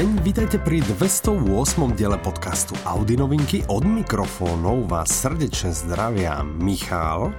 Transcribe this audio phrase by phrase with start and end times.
[0.00, 1.92] deň, vítajte pri 208.
[1.92, 3.68] diele podcastu Audi novinky.
[3.68, 7.36] Od mikrofónov vás srdečne zdravia Michal.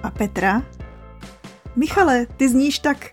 [0.00, 0.64] A Petra.
[1.76, 3.12] Michale, ty zníš tak,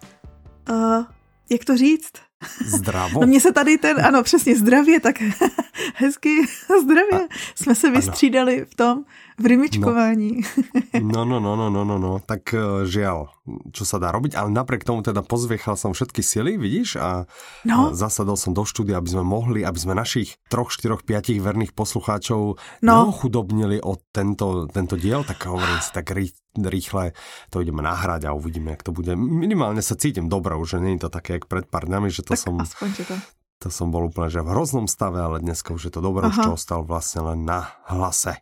[0.71, 1.03] uh,
[1.51, 2.15] jak to říct?
[2.63, 3.19] Zdravo.
[3.19, 5.19] No mně se tady ten, ano přesně, zdravě, tak
[5.95, 6.47] hezky
[6.81, 7.27] zdravě.
[7.55, 9.03] Jsme se vystřídali v tom,
[9.41, 10.31] v rymičkování.
[11.01, 12.19] No, no, no, no, no, no, no.
[12.21, 13.33] tak uh, žiaľ,
[13.73, 17.25] čo sa dá robiť, ale napriek tomu teda pozviechal som všetky sily, vidíš, a
[17.65, 17.95] no.
[17.95, 22.61] zasadol som do štúdia, aby sme mohli, aby sme našich troch, štyroch, piatich verných poslucháčov
[22.85, 22.91] no.
[22.91, 26.29] neochudobnili o tento, tento diel, tak hovorím si tak rý,
[26.59, 27.17] rýchle,
[27.49, 29.15] to ideme nahrať a uvidíme, jak to bude.
[29.17, 32.37] Minimálne sa cítim dobre, už nie je to také, jak pred pár dňami, že to
[32.37, 32.53] tak som...
[32.61, 33.15] Aspoň, to
[33.61, 36.41] to som bol úplne že v hroznom stave, ale dneska už je to dobré, už
[36.41, 38.41] to ostal vlastne len na hlase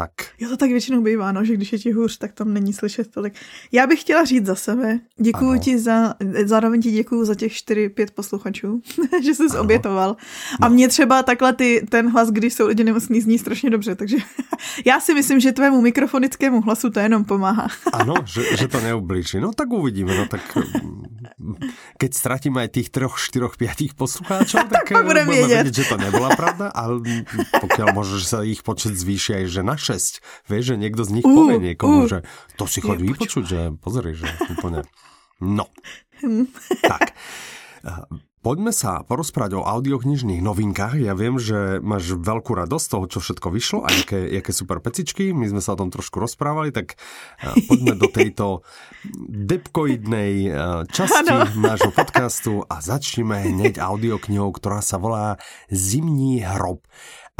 [0.00, 0.12] tak.
[0.40, 3.10] Jo, to tak většinou bývá, no, že když je ti hůř, tak tam není slyšet
[3.10, 3.34] tolik.
[3.72, 8.06] Já bych chtěla říct za sebe, děkuji ti za, zároveň ti děkuji za těch 4-5
[8.14, 8.80] posluchačů,
[9.24, 10.16] že jsi obětoval.
[10.60, 10.74] A no.
[10.74, 14.16] mě třeba takhle ty, ten hlas, když jsou lidi nemocní, zní strašně dobře, takže
[14.86, 17.68] já si myslím, že tvému mikrofonickému hlasu to jenom pomáhá.
[17.92, 19.40] ano, že, že to neublíží.
[19.40, 20.40] No tak uvidíme, no tak
[22.00, 25.64] keď ztratíme aj tých troch, štyroch, piatých poslucháčov, tak, tak budeme vědět.
[25.64, 27.00] vědět, že to nebyla pravda, ale
[27.60, 31.10] pokiaľ možno, že sa ich počet zvýši aj, že na 6, vieš, že niekto z
[31.20, 32.18] nich uh, povie niekomu, uh, že
[32.54, 34.86] to si chodí vypočuť, že pozri, že úplne...
[35.40, 35.66] No.
[36.90, 37.16] tak.
[38.40, 40.96] Poďme sa porozprávať o audioknižných novinkách.
[40.96, 44.80] Ja viem, že máš veľkú radosť z toho, čo všetko vyšlo a jaké, jaké super
[44.80, 45.36] pecičky.
[45.36, 46.96] My sme sa o tom trošku rozprávali, tak
[47.68, 48.64] poďme do tejto
[49.28, 50.56] depkoidnej
[50.88, 51.52] časti ano.
[51.68, 55.36] nášho podcastu a začneme hneď audioknihou, ktorá sa volá
[55.68, 56.80] Zimní hrob.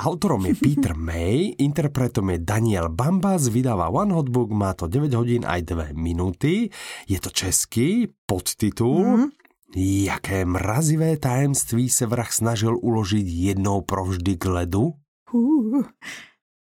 [0.01, 5.13] Autorom je Peter May, interpretom je Daniel Bambas, vydáva One Hot Book, má to 9
[5.13, 6.73] hodín aj 2 minúty.
[7.05, 9.05] Je to český podtitul.
[9.05, 9.29] Mm.
[9.77, 14.97] Jaké mrazivé tajemství se vrah snažil uložit jednou provždy k ledu?
[15.33, 15.85] Uh,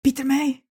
[0.03, 0.64] Peter May.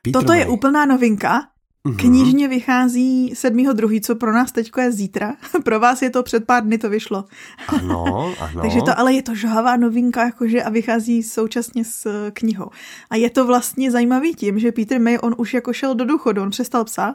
[0.00, 0.40] Peter Toto May.
[0.40, 1.53] je úplná novinka.
[1.88, 1.96] Mm-hmm.
[1.96, 5.36] Knižně vychází 7.2., co pro nás teďko je zítra.
[5.64, 7.24] pro vás je to před pár dny to vyšlo.
[7.68, 8.62] Ano, ano.
[8.62, 12.70] Takže to ale je to žhavá novinka jakože a vychází současně s eh, knihou.
[13.10, 16.42] A je to vlastně zajímavý tím, že Peter May, on už jako šel do důchodu,
[16.42, 17.14] on přestal psát.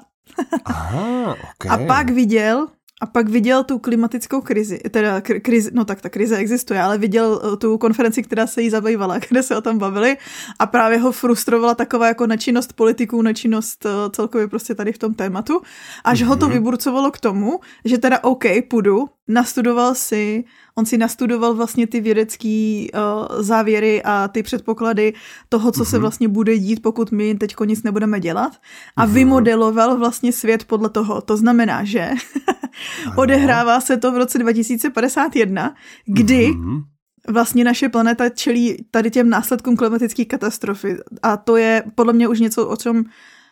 [0.65, 1.85] Aha, okay.
[1.85, 2.67] A pak viděl,
[3.01, 7.41] a pak viděl tu klimatickou krizi, teda krizi, no tak ta krize existuje, ale viděl
[7.43, 10.17] eh, tu konferenci, která se jí zabývala, kde se o tom bavili
[10.59, 15.13] a právě ho frustrovala taková jako nečinnost politiků, nečinnost eh, celkově prostě tady v tom
[15.13, 15.61] tématu,
[16.03, 16.25] až mm-hmm.
[16.25, 16.53] ho to mhm.
[16.53, 20.43] vyburcovalo k tomu, že teda OK, půjdu, nastudoval si,
[20.75, 25.13] on si nastudoval vlastně ty vědecké uh, závěry a ty předpoklady
[25.49, 25.89] toho, co mm-hmm.
[25.89, 26.01] se mhm.
[26.01, 28.53] vlastně bude dít, pokud my teď nic nebudeme dělat
[28.95, 29.11] a mm-hmm.
[29.11, 31.21] vymodeloval vlastně svět podle toho.
[31.21, 32.09] To znamená, že
[33.15, 35.75] odehrává se to v roce 2051,
[36.05, 36.83] kdy mm-hmm
[37.27, 40.97] vlastně naše planeta čelí tady těm následkům klimatické katastrofy.
[41.23, 43.03] A to je podle mě už něco, o čem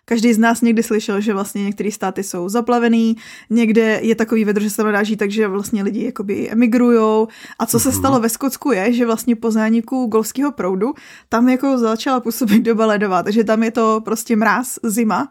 [0.09, 3.16] Každý z nás někdy slyšel, že vlastně některé státy jsou zaplavený,
[3.50, 7.28] někde je takový vedro, že se nadáží, takže vlastně lidi jakoby emigrujou.
[7.59, 7.97] A co se mhm.
[7.97, 10.94] stalo ve Skotsku je, že vlastně po zániku golfského proudu
[11.29, 15.29] tam jako začala působit doba ledová, takže tam je to prostě mráz, zima,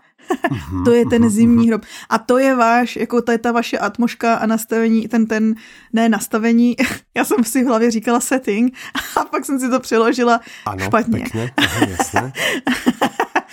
[0.50, 1.82] mhm, to je ten mhm, zimní hrob.
[2.08, 5.54] A to je váš, jako to je ta vaše atmoška a nastavení, ten, ten,
[5.92, 6.76] ne nastavení,
[7.16, 8.74] já jsem si v hlavě říkala setting
[9.20, 11.18] a pak jsem si to přeložila ano, špatně.
[11.18, 12.32] Pěkně, aha, jasně.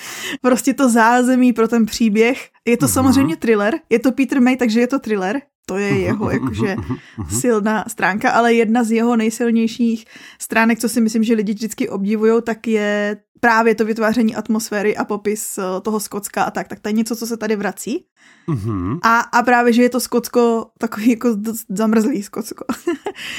[0.42, 2.50] prostě to zázemí pro ten příběh.
[2.66, 2.94] Je to mm-hmm.
[2.94, 5.42] samozřejmě thriller, je to Peter May, takže je to thriller.
[5.66, 6.76] To je jeho jakože
[7.40, 10.06] silná stránka, ale jedna z jeho nejsilnějších
[10.42, 15.06] stránek, co si myslím, že lidi vždycky obdivují, tak je právě to vytváření atmosféry a
[15.06, 16.68] popis eh, toho Skotska a tak.
[16.68, 18.06] Tak to je něco, co se tady vrací.
[18.48, 19.00] Mm-hmm.
[19.04, 21.30] A, a právě, že je to Skotsko takový jako
[21.70, 22.66] zamrzlý Skotsko.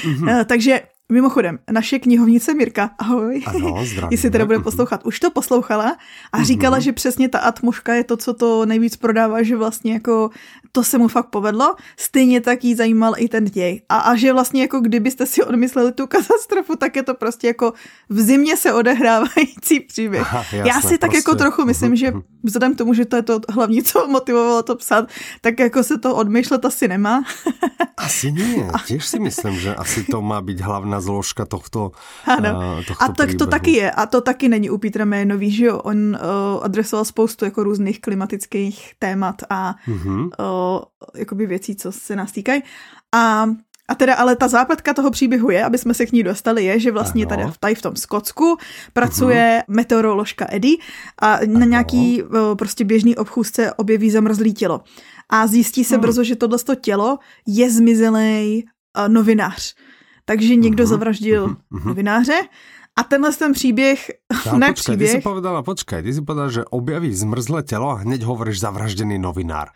[0.03, 0.45] mm-hmm.
[0.49, 4.07] Takže Mimochodem, naše knihovnice Mirka, ahoj, ano, zdravím.
[4.11, 5.97] jestli teda bude poslouchat, už to poslouchala
[6.33, 6.81] a říkala, mm-hmm.
[6.81, 10.29] že přesně ta atmoška je to, co to nejvíc prodává, že vlastně jako
[10.71, 13.81] to se mu fakt povedlo, stejně tak jí zajímal i ten děj.
[13.89, 17.73] A, a že vlastně jako kdybyste si odmysleli tu katastrofu, tak je to prostě jako
[18.09, 20.21] v zimě se odehrávající příběh.
[20.21, 21.43] Aha, jasné, Já si tak jako prostě.
[21.43, 21.99] trochu myslím, mm-hmm.
[21.99, 22.21] že mhm.
[22.43, 25.09] vzhledem k tomu, že to je to hlavní, co motivovalo to psát,
[25.41, 27.23] tak jako se to odmyšlet asi nemá.
[27.97, 31.91] asi nie, těž si myslím, že asi to má být hlavná jedna zložka tohto,
[32.25, 32.49] ano.
[32.55, 33.91] Uh, tohto A tak to taky je.
[33.91, 35.79] A to taky není u Petra Ménový, že jo?
[35.83, 40.29] On uh, adresoval spoustu jako různých klimatických témat a mm-hmm.
[40.39, 40.81] uh,
[41.15, 42.63] jakoby věcí, co se nás týkají.
[43.11, 43.45] A
[43.87, 46.79] a teda ale ta zápletka toho příběhu je, aby jsme se k ní dostali, je,
[46.79, 48.57] že vlastně tady, tady v tom Skotsku
[48.93, 49.73] pracuje uh-huh.
[49.75, 50.77] meteoroložka Eddie
[51.21, 51.59] a ano.
[51.59, 52.23] na nějaký
[52.57, 54.81] prostě běžný obchůzce objeví zamrzlý tělo.
[55.29, 56.01] A zjistí se uh-huh.
[56.01, 58.65] brzo, že tohle tělo je zmizelý
[59.07, 59.75] novinář
[60.25, 61.85] takže někdo uh-huh, zavraždil uh-huh.
[61.85, 62.39] novináře
[62.95, 64.11] a tenhle ten příběh,
[64.45, 65.11] no, ne počkej, příběh...
[65.11, 69.19] Ty si povedala, počkej, ty si povedala, že objaví zmrzlé tělo a hneď hovoríš zavražděný
[69.19, 69.67] novinár.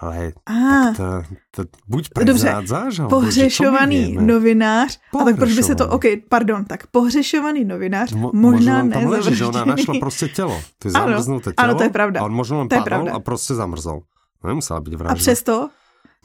[0.00, 5.74] Ale a, tak to, to buď prezrádzáš, Dobře, pohřešovaný novinář, a tak proč by se
[5.74, 10.28] to, OK, pardon, tak pohřešovaný novinář, Mo, možná ne tam leží, že ona našla prostě
[10.28, 12.20] tělo, ty zamrznuté tělo, ano, to je pravda.
[12.20, 14.00] a on možná len padl a prostě zamrzl.
[14.44, 15.12] Nemusela být vražda.
[15.12, 15.70] A přesto,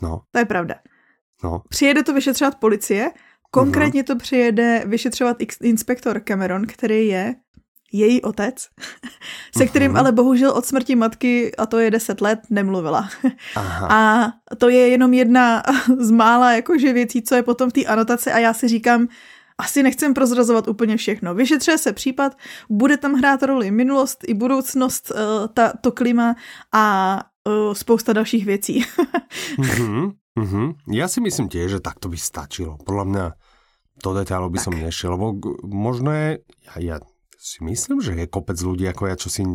[0.01, 0.21] no.
[0.31, 0.75] to je pravda.
[1.43, 1.61] No.
[1.69, 3.11] Přijede to vyšetřovat policie,
[3.51, 7.35] konkrétně to přijede vyšetřovat inspektor Cameron, který je
[7.91, 8.67] její otec,
[9.57, 13.09] se kterým ale bohužel od smrti matky, a to je deset let, nemluvila.
[13.55, 13.87] Aha.
[13.91, 15.63] A to je jenom jedna
[15.99, 19.07] z mála jakože věcí, co je potom v té anotaci a já si říkám,
[19.57, 21.35] asi nechcem prozrazovat úplně všechno.
[21.35, 22.37] Vyšetřuje se případ,
[22.69, 26.35] bude tam hrát roli minulost i budoucnost, uh, ta, to klima
[26.71, 28.85] a uh, spousta dalších věcí.
[29.57, 30.75] uh-huh, uh-huh.
[30.87, 32.77] Já si myslím tiež, že tak to by stačilo.
[32.83, 33.25] Podľa mňa
[33.99, 34.65] do detailov by tak.
[34.65, 35.35] som nešiel, lebo
[35.67, 36.29] možno je,
[36.65, 36.97] ja, ja
[37.39, 39.47] si myslím, že je kopec ľudí ako ja, čo si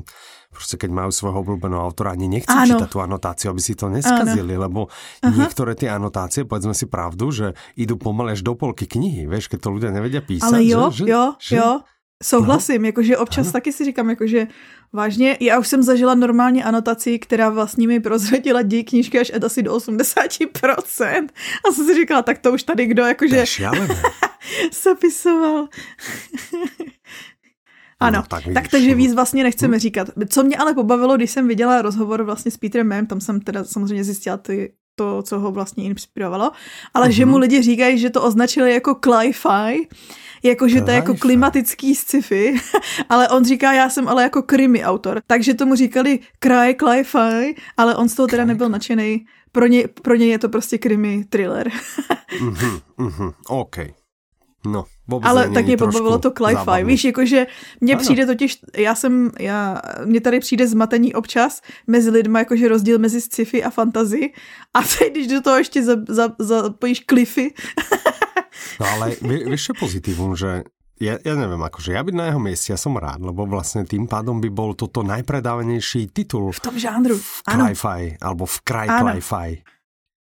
[0.49, 2.65] proste keď majú svojho obľúbeného autora, ani nechcú ano.
[2.65, 4.63] čítať tú anotáciu, aby si to neskazili, ano.
[4.65, 4.81] lebo
[5.21, 5.35] Aha.
[5.35, 7.47] niektoré tie anotácie, povedzme si pravdu, že
[7.77, 10.49] idú pomaly až do polky knihy, vieš, keď to ľudia nevedia písať.
[10.49, 11.71] Ale jo, že, jo, že, jo.
[12.25, 12.89] Souhlasím, no.
[12.89, 13.53] jakože občas ano.
[13.53, 14.47] taky si říkám, jakože
[14.93, 19.63] vážně, já už jsem zažila normálně anotaci, která vlastně mi prozradila děj knížky až asi
[19.63, 21.29] do 80%.
[21.69, 23.45] A jsem si říkala, tak to už tady kdo jakože
[24.83, 25.69] zapisoval.
[28.01, 29.81] Ano, no, tak, vidíš, tak takže víc vlastně nechceme hm?
[29.81, 30.09] říkat.
[30.29, 33.65] Co mě ale pobavilo, když jsem viděla rozhovor vlastně s Petrem Mem, tam jsem teda
[33.65, 36.53] samozřejmě zjistila ty, to, co ho vlastně inspirovalo,
[36.95, 37.13] ale uh-huh.
[37.13, 37.41] že mu mhm.
[37.41, 39.89] lidi říkají, že to označili jako cli-fi,
[40.43, 42.61] jako že to je jako klimatický sci-fi,
[43.09, 47.97] ale on říká, já jsem ale jako krimi autor, takže tomu říkali cry, cli-fi, ale
[47.97, 49.27] on z toho teda nebyl nadšený.
[49.53, 51.69] Pro něj, pro něj je to prostě krimi thriller.
[52.41, 53.77] uh-huh, uh-huh, OK.
[54.67, 54.85] No,
[55.23, 57.47] Ale tak mě pobavilo to Cli-Fi, víš, jakože
[57.81, 62.99] mně přijde totiž, já jsem, já, mně tady přijde zmatení občas mezi lidmi, jakože rozdíl
[62.99, 64.33] mezi sci-fi a fantasy.
[64.75, 67.51] A teď, když do toho ještě zapojíš za, klify.
[68.81, 70.63] no ale víš, je pozitivum, že
[71.03, 74.07] ja, ja neviem, akože ja byť na jeho mieste, ja som rád, lebo vlastne tým
[74.07, 79.51] pádom by bol toto najpredávanejší titul v tom žánru, v Cli-Fi, alebo v Cry Cli-Fi.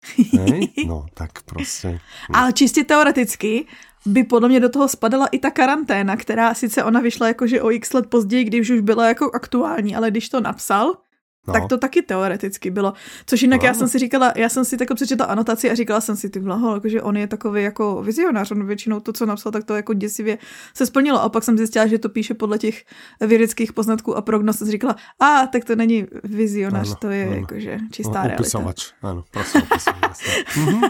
[0.87, 1.99] No, tak prostě.
[2.33, 3.65] Ale čistě teoreticky
[4.05, 7.71] by podle mě do toho spadala i ta karanténa, která sice ona vyšla jakože o
[7.71, 10.97] x let později, když už byla jako aktuální, ale když to napsal,
[11.47, 11.53] No.
[11.53, 12.93] Tak to taky teoreticky bylo.
[13.25, 13.67] Což jinak no.
[13.67, 16.39] já jsem si říkala, já jsem si takhle přečetla anotaci a říkala jsem si, ty
[16.39, 19.93] blaho, jakože on je takový jako vizionář, on většinou to, co napsal, tak to jako
[19.93, 20.37] děsivě
[20.73, 21.21] se splnilo.
[21.21, 22.83] A pak jsem zjistila, že to píše podle těch
[23.21, 24.61] vědeckých poznatků a prognoz.
[24.61, 27.35] A říkala, a tak to není vizionář, ano, to je ano.
[27.35, 28.91] jakože čistá no, upisovač.
[29.01, 29.61] Ano, prostě
[30.57, 30.81] mhm.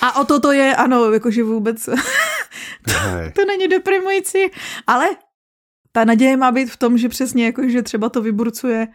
[0.00, 1.84] A o to to je, ano, jakože vůbec
[3.34, 4.38] to není deprimující,
[4.86, 5.06] ale
[5.92, 8.88] ta naděje má být v tom, že přesně jakože třeba to vyburcuje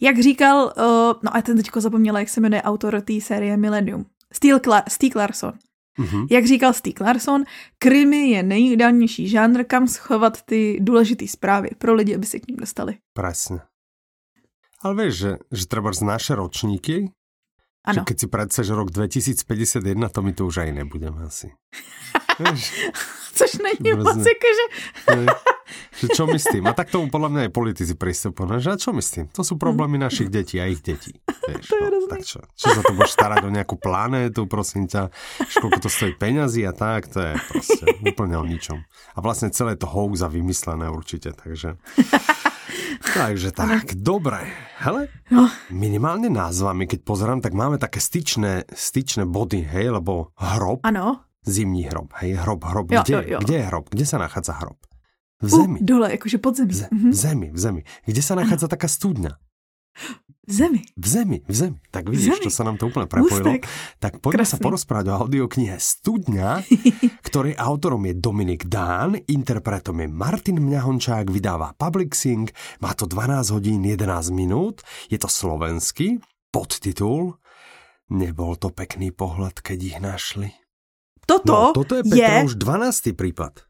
[0.00, 0.82] jak říkal, uh,
[1.22, 4.06] no a ten teďko zapomněla, jak se jmenuje autor té série Millennium.
[4.32, 5.52] Steve, Cla- Steve Larson.
[5.98, 6.26] Mm-hmm.
[6.30, 7.44] Jak říkal Steve Larson,
[7.78, 12.56] krimi je nejideálnější žánr, kam schovat ty důležité zprávy pro lidi, aby se k ním
[12.56, 12.98] dostali.
[13.12, 13.60] Presne.
[14.82, 17.10] Ale víš, že, že třeba z naše ročníky,
[17.86, 18.04] ano.
[18.04, 19.80] keď si predstavíš rok 2051,
[20.12, 21.52] to mi to už aj nebudeme asi.
[23.40, 24.64] Což není moc jakože...
[26.02, 26.66] že čo my s tým?
[26.66, 28.44] A tak tomu podľa mňa aj politici pristupujú.
[28.44, 29.26] No, že a čo my s tým?
[29.32, 30.02] To sú problémy hm.
[30.10, 31.14] našich detí a ich detí.
[31.24, 32.40] Vieš, to no, tak čo?
[32.52, 35.08] Čo sa to budeš starať o nejakú planétu, prosím ťa?
[35.62, 37.08] Koľko to stojí peňazí a tak?
[37.14, 38.82] To je proste úplne o ničom.
[39.14, 41.78] A vlastne celé to hoax a vymyslené určite, takže...
[43.10, 44.46] Takže tak, dobre.
[44.80, 45.50] Hele, no.
[45.68, 50.80] minimálne názvami, keď pozerám, tak máme také styčné, styčné body, hej, lebo hrob.
[50.86, 51.26] Ano.
[51.44, 52.88] Zimní hrob, hej, hrob, hrob.
[52.92, 53.38] Jo, kde, jo, jo.
[53.44, 53.84] kde je hrob?
[53.92, 54.78] Kde sa nachádza hrob?
[55.40, 55.78] V zemi.
[55.80, 56.72] Uh, dole, jakože pod zemi.
[56.72, 57.10] V, mhm.
[57.10, 57.82] v zemi, v zemi.
[58.04, 58.74] Kde sa nachádza ano.
[58.76, 59.32] taká studňa?
[60.50, 60.82] V zemi.
[60.98, 61.78] V zemi, v zemi.
[61.94, 63.54] Tak vidíš, to sa nám to úplne prepojilo.
[63.54, 63.70] Ústek.
[64.02, 64.58] Tak poďme Krasný.
[64.58, 66.66] sa porozprávať o audioknihe Studňa,
[67.30, 72.50] ktorej autorom je Dominik Dán, interpretom je Martin Mňahončák, vydáva Publixing,
[72.82, 76.18] má to 12 hodín 11 minút, je to slovenský,
[76.50, 77.38] podtitul
[78.10, 80.50] Nebol to pekný pohľad, keď ich našli.
[81.30, 82.50] Toto, no, toto je Petra je...
[82.50, 83.14] už 12.
[83.14, 83.69] prípad.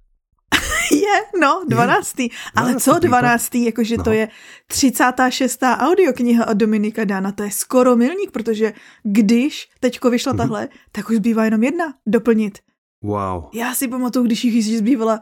[1.05, 2.21] je, no, 12.
[2.21, 2.29] Je.
[2.55, 3.55] Ale co 12.
[3.55, 4.05] Jakože no.
[4.05, 4.29] to je
[4.67, 5.63] 36.
[5.63, 7.33] audiokniha od Dominika Dána.
[7.33, 10.37] To je skoro milník, protože když teďko vyšla mm-hmm.
[10.37, 12.59] tahle, tak už zbývá jenom jedna doplnit.
[13.03, 13.45] Wow.
[13.55, 15.21] Já si pamatuju, když jich zbývala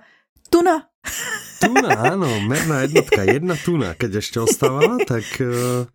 [0.51, 0.83] tuna.
[1.59, 3.91] Tuna, áno, merná jednotka, jedna tuna.
[3.99, 5.27] Keď ešte ostávala, tak...
[5.43, 5.91] Eh,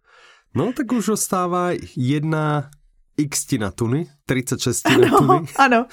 [0.52, 2.68] no, tak už ostáva jedna
[3.18, 5.48] x na tuny, 36 na tuny.
[5.56, 5.86] Ano,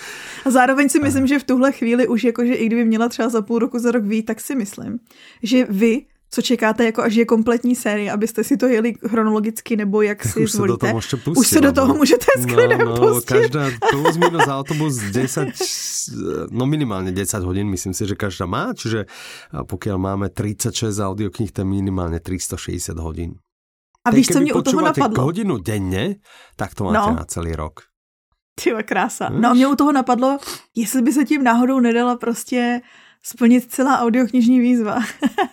[0.44, 3.42] a zároveň si myslím, že v tuhle chvíli už jakože i kdyby měla třeba za
[3.42, 4.98] půl roku, za rok vít, tak si myslím,
[5.42, 10.02] že vy co čekáte, jako až je kompletní série, abyste si to jeli chronologicky, nebo
[10.02, 10.86] jak si už zvolíte.
[10.86, 13.34] Se do toho pustit, už se do toho můžete s klidem no, no, pustit.
[13.34, 15.48] Každá plus minus autobus 10,
[16.50, 19.06] no minimálně 10 hodin, myslím si, že každá má, čiže
[19.68, 23.34] pokud máme 36 audioknih, to je minimálně 360 hodin.
[24.04, 25.24] A víš, co mě u toho napadlo?
[25.24, 26.16] hodinu denně,
[26.56, 27.16] tak to máte no.
[27.16, 27.80] na celý rok.
[28.64, 29.28] Tyva krása.
[29.28, 30.38] No a mě u toho napadlo,
[30.76, 32.80] jestli by se tím náhodou nedala prostě
[33.22, 34.98] splnit celá audioknižní výzva.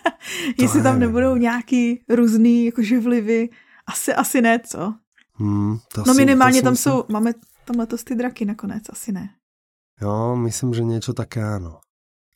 [0.60, 3.48] Jestli tam nebudou nějaký různý jakože vlivy.
[3.86, 4.94] Asi, asi ne, co?
[5.32, 7.32] Hmm, to no minimálně tam jsou, máme
[7.64, 9.30] tam letos ty draky nakonec, asi ne.
[10.02, 11.80] Jo, myslím, že něco také ano.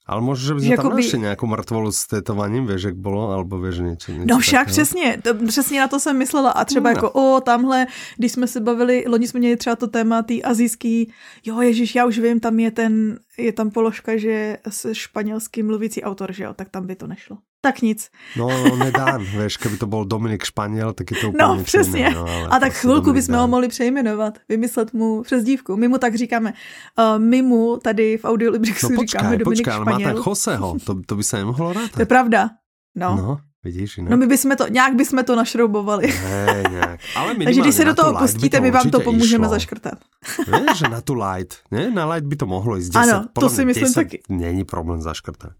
[0.07, 1.03] Ale možná, že by tam jakoby...
[1.03, 4.73] našli nějakou mrtvolu s tetovaním, víš, jak bylo, alebo víš, něco, No však takého.
[4.73, 6.97] přesně, to, přesně na to jsem myslela a třeba no.
[6.97, 11.13] jako, o, tamhle, když jsme se bavili, loni jsme měli třeba to téma tý azijský,
[11.45, 16.03] jo, ježiš, já už vím, tam je ten, je tam položka, že se španělský mluvící
[16.03, 18.11] autor, že jo, tak tam by to nešlo tak nic.
[18.37, 22.11] No, nedám, víš, kdyby to byl Dominik Španěl, tak je to úplně No, přesně.
[22.11, 25.76] No, a tak chvilku bychom ho mohli přejmenovat, vymyslet mu přes dívku.
[25.76, 26.52] My mu tak říkáme,
[26.99, 30.09] uh, my mu tady v Audiolibrixu no, počkaj, říkáme Dominik počkaj, Španěl.
[30.09, 31.90] ale má tak Joseho, to, to by se nemohlo rád.
[31.90, 32.50] To je pravda.
[32.95, 33.16] No.
[33.16, 33.38] no.
[33.64, 34.11] Vidíš, ne?
[34.11, 36.14] No my bychom to, nějak bychom to našroubovali.
[36.23, 37.00] Ne, nějak.
[37.16, 39.54] Ale Takže když se do toho pustíte, my vám to pomůžeme išlo.
[39.54, 39.95] zaškrtat.
[40.38, 41.90] Víš, že na tu light, ne?
[41.90, 42.99] Na light by to mohlo jít 10.
[42.99, 44.23] Ano, to si myslím 10 taky.
[44.28, 45.52] Není problém zaškrtat.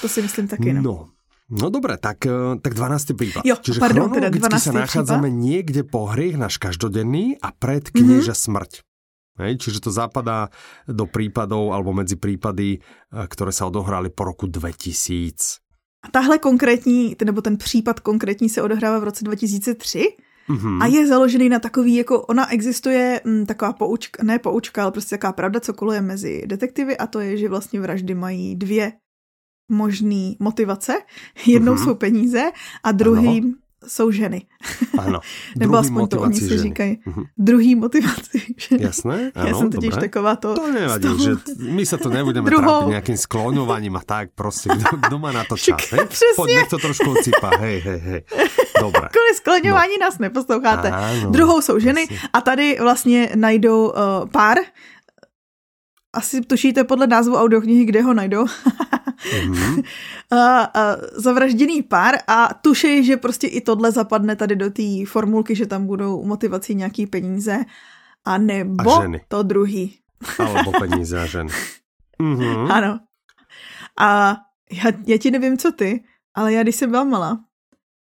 [0.00, 0.82] To si myslím taky, no.
[0.82, 1.08] no.
[1.46, 3.14] No dobre, tak, eh, tak 12.
[3.14, 3.42] prípad.
[3.46, 5.42] Jo, Čiže pardon, teda sa nachádzame prípad?
[5.46, 8.46] niekde po hriech náš každodenný a pred knieža mm-hmm.
[8.50, 8.72] smrť.
[9.36, 10.48] Hej, čiže to zapadá
[10.88, 15.62] do prípadov alebo medzi prípady, eh, ktoré sa odohrali po roku 2000.
[16.02, 20.16] A tahle konkrétní, nebo ten případ konkrétní se odehrává v roce 2003
[20.48, 20.82] mm-hmm.
[20.82, 24.92] a je založený na takový, jako ona existuje m, mm, taková poučka, ne poučka, ale
[24.92, 28.92] prostě taková pravda, co koluje mezi detektivy a to je, že vlastně vraždy mají dvě
[29.68, 30.92] možný motivace.
[31.46, 31.84] Jednou mm-hmm.
[31.84, 32.50] jsou peníze
[32.84, 33.54] a druhým ano.
[33.86, 34.46] jsou ženy.
[34.98, 35.20] Ano.
[35.56, 36.98] Nebo aspoň to oni se říkají.
[37.06, 37.24] Mm-hmm.
[37.38, 38.84] Druhý motivaci ženy.
[38.84, 40.08] Jasné, ano, Já jsem totiž dobré.
[40.08, 40.54] taková to...
[40.54, 41.24] To nevadí, toho...
[41.24, 42.62] že my se to nebudeme Druhou...
[42.64, 44.68] trápit nějakým skloňováním a tak prostě.
[44.76, 45.90] Kdo, kdo má na to čas?
[45.90, 46.00] Hej?
[46.36, 47.50] Pojď, nech to trošku ocípa.
[47.58, 48.22] Hej, hej, hej.
[48.80, 49.08] Dobré.
[49.08, 50.06] Kvůli skloňování no.
[50.06, 50.90] nás neposloucháte.
[50.90, 52.18] Ano, Druhou jsou ženy jasně.
[52.32, 53.94] a tady vlastně najdou uh,
[54.32, 54.58] pár,
[56.16, 58.44] asi tušíte podle názvu audioknihy, kde ho najdou.
[58.44, 59.82] mm-hmm.
[60.30, 65.54] a, a, zavražděný pár a tušej, že prostě i tohle zapadne tady do té formulky,
[65.54, 67.64] že tam budou motivací nějaký peníze
[68.24, 69.20] a nebo a ženy.
[69.28, 69.98] to druhý.
[70.38, 71.50] Alebo peníze a ženy.
[72.20, 72.72] Mm-hmm.
[72.72, 73.00] Ano.
[74.00, 74.36] A
[74.72, 76.04] já, já ti nevím, co ty,
[76.34, 77.38] ale já když jsem byla malá,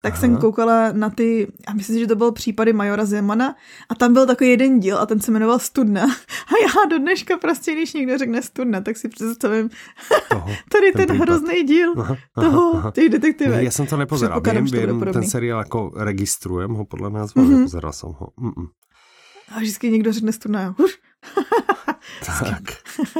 [0.01, 0.21] tak Aha.
[0.21, 3.55] jsem koukala na ty, a myslím, že to byl případy Majora Zemana
[3.89, 6.03] a tam byl takový jeden díl a ten se jmenoval Studna.
[6.47, 9.69] A já do dneška prostě, když někdo řekne Studna, tak si představím
[10.29, 12.91] toho, tady ten, ten hrozný díl aha, toho, aha.
[12.91, 13.63] těch detektivek.
[13.63, 17.57] Já jsem to nepozeral, vím, vím ten seriál jako registrujem ho podle nás, mm-hmm.
[17.57, 18.27] nepozeral jsem ho.
[18.41, 18.67] Mm-mm.
[19.55, 20.99] A vždycky někdo řekne Studna, už.
[22.25, 22.63] tak.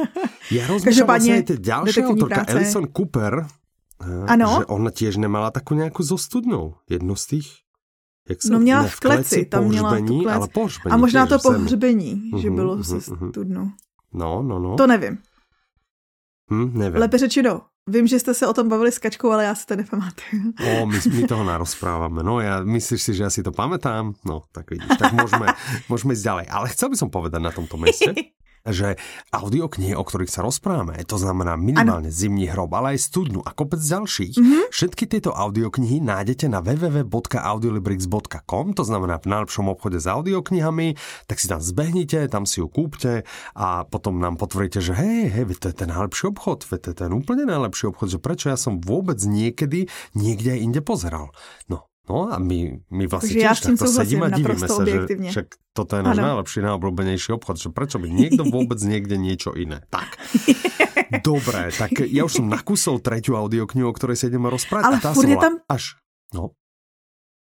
[0.50, 3.46] Já rozmýšlám vlastně ty další autorka, Alison Cooper,
[4.26, 4.56] ano.
[4.58, 7.46] Že ona těž nemala takovou nějakou zostudnou, jednu z těch.
[8.28, 10.36] Jak se, no měla v kleci, tam měla tu klec.
[10.36, 13.70] Ale pohřbení A možná to pohřbení, že mhm, bylo uh-huh, se studnou.
[14.14, 14.76] No, no, no.
[14.76, 15.18] To nevím.
[16.50, 17.00] Hm, nevím.
[17.00, 19.76] Lépe řečeno, Vím, že jste se o tom bavili s Kačkou, ale já si to
[19.76, 20.52] nepamatuju.
[20.66, 22.22] O, my, my toho narozprávame.
[22.22, 24.14] No, ja, myslíš si, že ja si to pamätám?
[24.22, 25.50] No, tak vidíš, tak môžeme,
[25.90, 26.46] môžeme ísť ďalej.
[26.46, 28.14] Ale chcel by som povedať na tomto mieste,
[28.66, 28.96] že
[29.34, 32.14] audioknihy, o ktorých sa rozprávame, to znamená minimálne ano.
[32.14, 34.70] Zimní hrob, ale aj Studňu a kopec ďalších, mm-hmm.
[34.70, 40.94] všetky tieto audioknihy nájdete na www.audiolibrix.com, to znamená v najlepšom obchode s audioknihami,
[41.26, 43.26] tak si tam zbehnite, tam si ju kúpte
[43.58, 47.10] a potom nám potvrdíte, že hej, hej, to je ten najlepší obchod, to je ten
[47.10, 51.34] úplne najlepší obchod, že prečo ja som vôbec niekedy niekde inde pozeral.
[51.66, 55.96] No, No a my, my vlastně tiež takto sedíme a divíme se, že však toto
[55.96, 56.26] je náš ano.
[56.28, 59.80] najlepší, najobľúbenejší obchod, že prečo by niekto vôbec niekde niečo iné.
[59.88, 60.20] Tak.
[61.24, 64.84] Dobre, tak ja už som nakúsol tretiu audioknihu, o ktorej sa ideme rozprávať.
[64.84, 65.56] Ale a tá furt je tam...
[65.64, 65.96] Až,
[66.36, 66.52] no.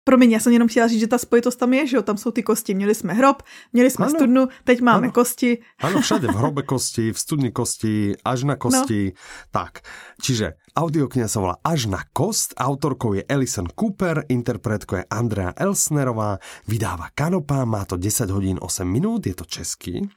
[0.03, 2.31] Promiň, já jsem jenom chtěla říct, že ta spojitost tam je, že jo, tam jsou
[2.31, 2.73] ty kosti.
[2.73, 3.43] Měli jsme hrob,
[3.73, 5.11] měli jsme ano, studnu, teď máme ano.
[5.11, 5.61] kosti.
[5.79, 9.05] Ano, všade v hrobe kosti, v studni kosti, až na kosti.
[9.05, 9.21] No.
[9.51, 9.79] Tak,
[10.21, 16.37] čiže audiokniha sa volá Až na kost, autorkou je Alison Cooper, interpretkou je Andrea Elsnerová,
[16.67, 20.09] vydáva Kanopa, má to 10 hodín 8 minút, je to český.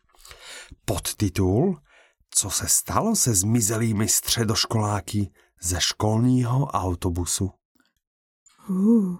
[0.84, 1.76] Podtitul
[2.30, 5.30] Co se stalo se zmizelými středoškoláky
[5.62, 7.50] ze školního autobusu?
[8.68, 9.16] Uh.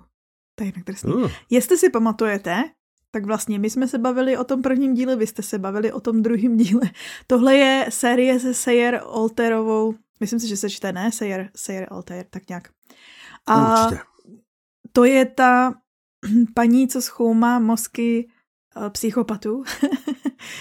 [0.55, 1.13] To je jinak drsný.
[1.13, 1.31] Uh.
[1.51, 2.65] Jestli si pamatujete,
[3.11, 6.01] tak vlastně my jsme se bavili o tom prvním díle, vy jste se bavili o
[6.01, 6.91] tom druhém díle.
[7.27, 11.13] Tohle je série se Sayer Alterovou, myslím si, že se čte, ne?
[11.13, 12.69] Sayer, Sayer Alter, tak nějak.
[13.47, 14.03] A Určitě.
[14.93, 15.75] to je ta
[16.55, 18.29] paní, co zkoumá mozky
[18.77, 19.65] uh, psychopatů.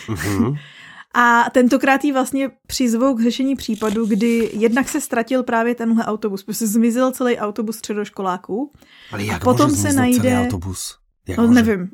[0.08, 0.60] mm-hmm.
[1.14, 6.44] A tentokrát jí vlastně přizvou k řešení případu, kdy jednak se ztratil právě tenhle autobus,
[6.44, 8.72] protože zmizel celý autobus středoškoláků.
[9.12, 10.22] Ale jak a potom se najde...
[10.22, 10.98] celý autobus?
[11.28, 11.64] Jak no, může?
[11.64, 11.92] nevím.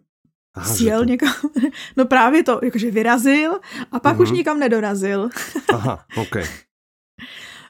[0.56, 1.06] Aha, Sjel to...
[1.06, 1.34] někam.
[1.98, 3.60] No právě to, jakože vyrazil
[3.92, 4.22] a pak uh-huh.
[4.22, 4.38] už mhm.
[4.38, 5.30] nikam nedorazil.
[5.74, 6.36] Aha, ok.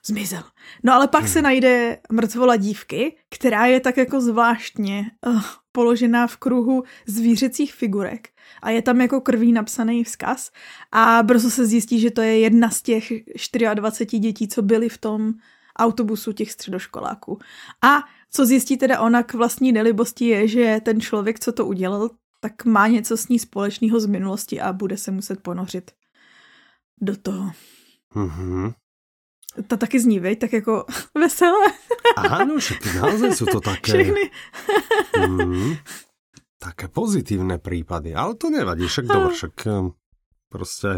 [0.05, 0.43] Zmizel.
[0.83, 1.31] No ale pak hmm.
[1.31, 5.41] se najde mrtvola dívky, která je tak jako zvláštně uh,
[5.71, 8.29] položená v kruhu zvířecích figurek
[8.61, 10.51] a je tam jako krví napsaný vzkaz
[10.91, 13.03] a brzo se zjistí, že to je jedna z těch
[13.73, 15.33] 24 dětí, co byly v tom
[15.79, 17.39] autobusu těch středoškoláků.
[17.81, 22.09] A co zjistí teda ona k vlastní nelibosti je, že ten člověk, co to udělal,
[22.39, 25.91] tak má něco s ní společného z minulosti a bude se muset ponořit
[27.01, 27.51] do toho.
[28.15, 28.73] Mm-hmm.
[29.67, 30.39] To taky zní, veď?
[30.39, 30.85] Tak jako
[31.19, 31.65] veselé.
[32.17, 33.91] Áno, však naozaj sú to také...
[33.91, 34.23] Všechny.
[35.17, 35.77] mm,
[36.59, 38.11] také pozitívne prípady.
[38.11, 39.87] Ale to nevadí, však dobre, však eh,
[40.51, 40.89] proste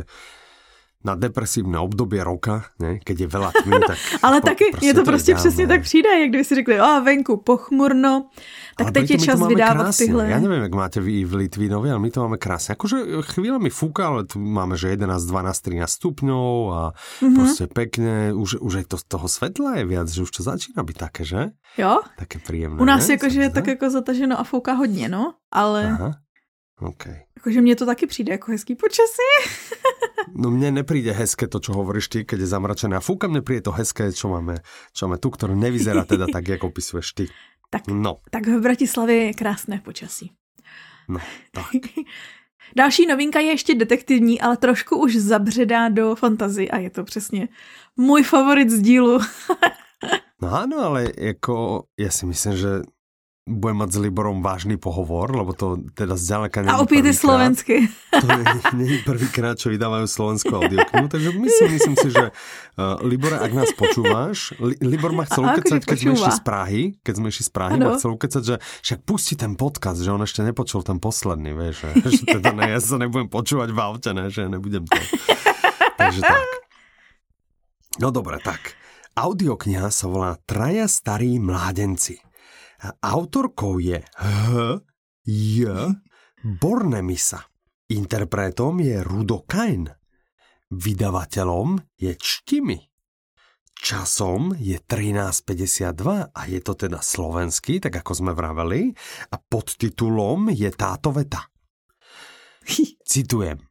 [1.02, 3.02] na depresívne obdobie roka, ne?
[3.02, 3.98] keď je veľa tmy, tak...
[4.26, 7.38] Ale po, taky je to prostě přesně tak přijde, jak kdyby si řekli, a venku
[7.38, 8.30] pochmurno,
[8.78, 10.06] tak ale teď je čas vydávat krásne.
[10.06, 10.24] tyhle.
[10.30, 12.74] Ja neviem, jak máte vy v Litvinovi, ale my to máme krásne.
[12.74, 16.82] Akože chvíľami fúka, ale tu máme, že 11, 12, 13 stupňov a
[17.22, 17.36] mm-hmm.
[17.36, 20.98] prostě pekne, už, už aj to, toho svetla je viac, že už to začíná byť
[20.98, 21.42] také, že?
[21.78, 22.02] Jo.
[22.18, 22.82] Také príjemné.
[22.82, 25.86] U nás jakože je tak jako zataženo a fouká hodně, no, ale...
[25.92, 26.12] Aha.
[26.82, 27.22] Okay.
[27.36, 29.30] Jakože mně to taky přijde jako hezký počasí.
[30.36, 32.98] no mne nepríde hezké to, čo hovoríš ty, keď je zamračené.
[32.98, 36.48] A fúka mne príde to hezké, čo máme, čo máme tu, ktoré nevyzerá teda tak,
[36.48, 37.26] jak opisuješ ty.
[37.72, 38.20] Tak, no.
[38.32, 40.32] tak v Bratislavě je krásné počasí.
[41.08, 41.20] No,
[41.52, 41.72] tak.
[42.76, 47.48] Další novinka je ještě detektivní, ale trošku už zabředá do fantazy a je to přesně
[47.98, 49.20] můj favorit z dílu.
[50.42, 52.68] no ano, ale jako já si myslím, že
[53.50, 57.76] budem mať s Liborom vážny pohovor, lebo to teda zďaleka není A opět je slovensky.
[58.12, 58.28] To
[58.76, 63.72] není prvýkrát, čo vydávajú slovenskú audioknihu, takže myslím, myslím si, že uh, Libore, ak nás
[63.72, 67.52] počúvaš, Li, Libor ma chcel ukecať, keď sme išli z Prahy, keď sme išli z
[67.56, 67.84] Prahy, ano.
[67.88, 71.88] ma chcel ukecať, že však pusti ten podcast, že on ešte nepočul ten posledný, vieš,
[71.88, 75.00] že, že teda ne, ja sa nebudem počúvať v aute, ne, že nebudem to.
[75.96, 76.48] Takže tak.
[78.04, 78.76] No dobre, tak.
[79.16, 82.31] Audiokniha sa volá Traja starí mládenci.
[82.82, 84.50] Autorkou je H.
[85.30, 85.70] J.
[86.42, 87.46] Bornemisa.
[87.94, 89.86] Interpretom je Rudo Kain.
[90.74, 92.80] Vydavateľom je Čtimi.
[93.82, 98.94] Časom je 13.52 a je to teda slovenský, tak ako sme vraveli.
[99.30, 101.46] A podtitulom je táto veta.
[103.06, 103.62] Citujem.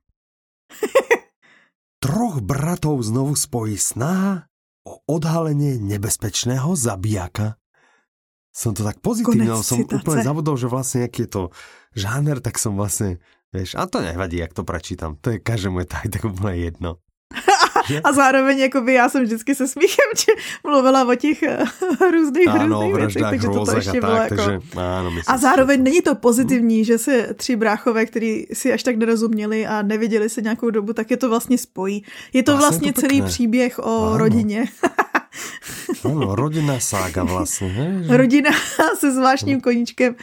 [2.02, 4.50] Troch bratov znovu spojí snaha
[4.86, 7.59] o odhalenie nebezpečného zabijaka
[8.50, 10.02] som to tak pozitívne, som citace.
[10.02, 11.42] úplne zabudol, že vlastne aký je to
[11.94, 13.22] žáner, tak som vlastne,
[13.54, 15.16] vieš, a to nevadí, jak to prečítam.
[15.22, 16.98] To je každému je tak, tak úplne jedno.
[18.04, 20.32] A zároveň jakoby já jsem vždycky se smíchem či
[20.66, 21.64] mluvila o těch eh,
[22.10, 24.44] různých, ano, různých věcech, takže to ještě a bylo tak, jako...
[24.44, 26.84] Takže, ano, a zároveň není to pozitivní, hmm.
[26.84, 31.10] že se tři bráchové, kteří si až tak nerozuměli a neviděli se nějakou dobu, tak
[31.10, 32.04] je to vlastně spojí.
[32.32, 34.18] Je to vlastně, vlastně to celý příběh o ano.
[34.18, 34.64] rodině.
[36.04, 37.68] Ano, rodinná sága vlastně.
[37.68, 38.16] Že?
[38.16, 38.50] Rodina
[38.98, 40.14] se zvláštním koníčkem.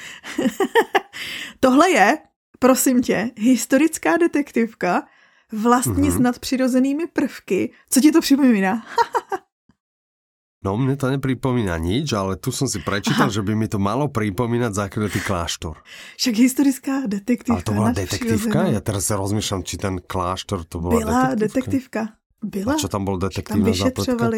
[1.60, 2.18] Tohle je,
[2.60, 5.04] prosím tě, historická detektivka,
[5.52, 6.16] vlastně mm-hmm.
[6.16, 7.72] s nadpřirozenými prvky.
[7.90, 8.86] Co ti to připomíná?
[10.68, 13.36] no, mne to nepripomína nič, ale tu som si prečítal, Aha.
[13.36, 15.80] že by mi to malo pripomínať základný kláštor.
[16.20, 17.56] Však historická detektivka.
[17.56, 18.60] Ale to bola detektivka?
[18.68, 22.20] Ja teraz sa rozmýšľam, či ten kláštor to bola Byla detektivka.
[22.44, 22.76] Byla.
[22.76, 24.30] A čo tam bol detektívna zápletka?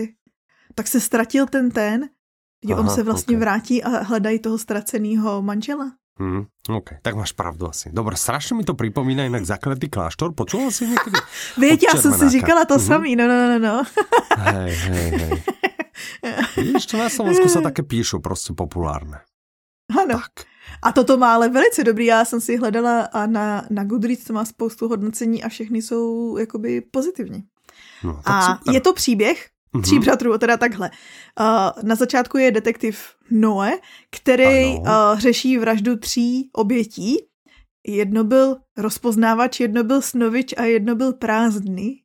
[0.76, 2.10] Tak se ztratil ten ten,
[2.62, 3.40] kdy Aha, on se vlastně okay.
[3.40, 5.92] vrátí a hledají toho ztraceného manžela.
[6.20, 7.90] Hmm, OK, tak máš pravdu asi.
[7.94, 10.34] Dobre, strašně mi to připomíná jinak zakletý kláštor.
[10.34, 11.12] Počula si někdy?
[11.58, 12.88] Víte, já jsem si říkala to mm-hmm.
[12.88, 13.84] samý, no, no, no, no.
[14.38, 15.44] hej, hej, hej.
[16.58, 19.22] Víš, to na Slovensku se také píšu, prostě populárné.
[20.00, 20.20] Ano.
[20.20, 20.46] Tak.
[20.82, 24.34] A toto má ale velice dobrý, já jsem si hledala a na, na Goodreads to
[24.34, 27.44] má spoustu hodnocení a všechny jsou jakoby pozitivní.
[28.04, 28.74] No, a super.
[28.74, 29.50] je to příběh,
[29.82, 30.04] Tří mm-hmm.
[30.04, 30.90] bratrů, teda takhle.
[31.40, 33.00] Uh, na začátku je detektiv
[33.32, 33.80] Noe,
[34.12, 34.86] který uh,
[35.18, 37.18] řeší vraždu tří obětí.
[37.88, 42.02] Jedno byl rozpoznávač, jedno byl snovič a jedno byl prázdný.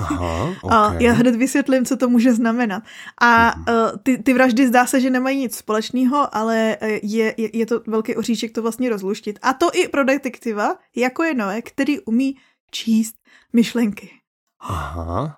[0.00, 0.78] Aha, okay.
[0.78, 2.82] A já hned vysvětlím, co to může znamenat.
[3.20, 3.64] A uh,
[4.02, 8.16] ty, ty vraždy zdá se, že nemají nic společného, ale je, je, je to velký
[8.16, 9.38] oříšek to vlastně rozluštit.
[9.42, 12.34] A to i pro detektiva, jako je Noé, který umí
[12.70, 13.14] číst
[13.52, 14.10] myšlenky.
[14.60, 15.36] Aha.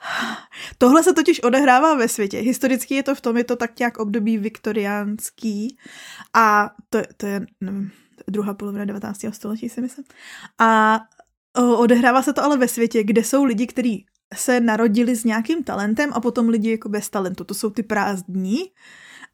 [0.78, 2.38] Tohle se totiž odehrává ve světě.
[2.38, 5.78] Historicky je to v tom, je to tak nějak období viktoriánský
[6.34, 7.90] a to, to je nevím,
[8.28, 9.20] druhá polovina 19.
[9.30, 10.04] století, si myslím.
[10.58, 11.00] A
[11.76, 16.10] odehrává se to ale ve světě, kde jsou lidi, kteří se narodili s nějakým talentem
[16.12, 17.44] a potom lidi jako bez talentu.
[17.44, 18.58] To jsou ty prázdní.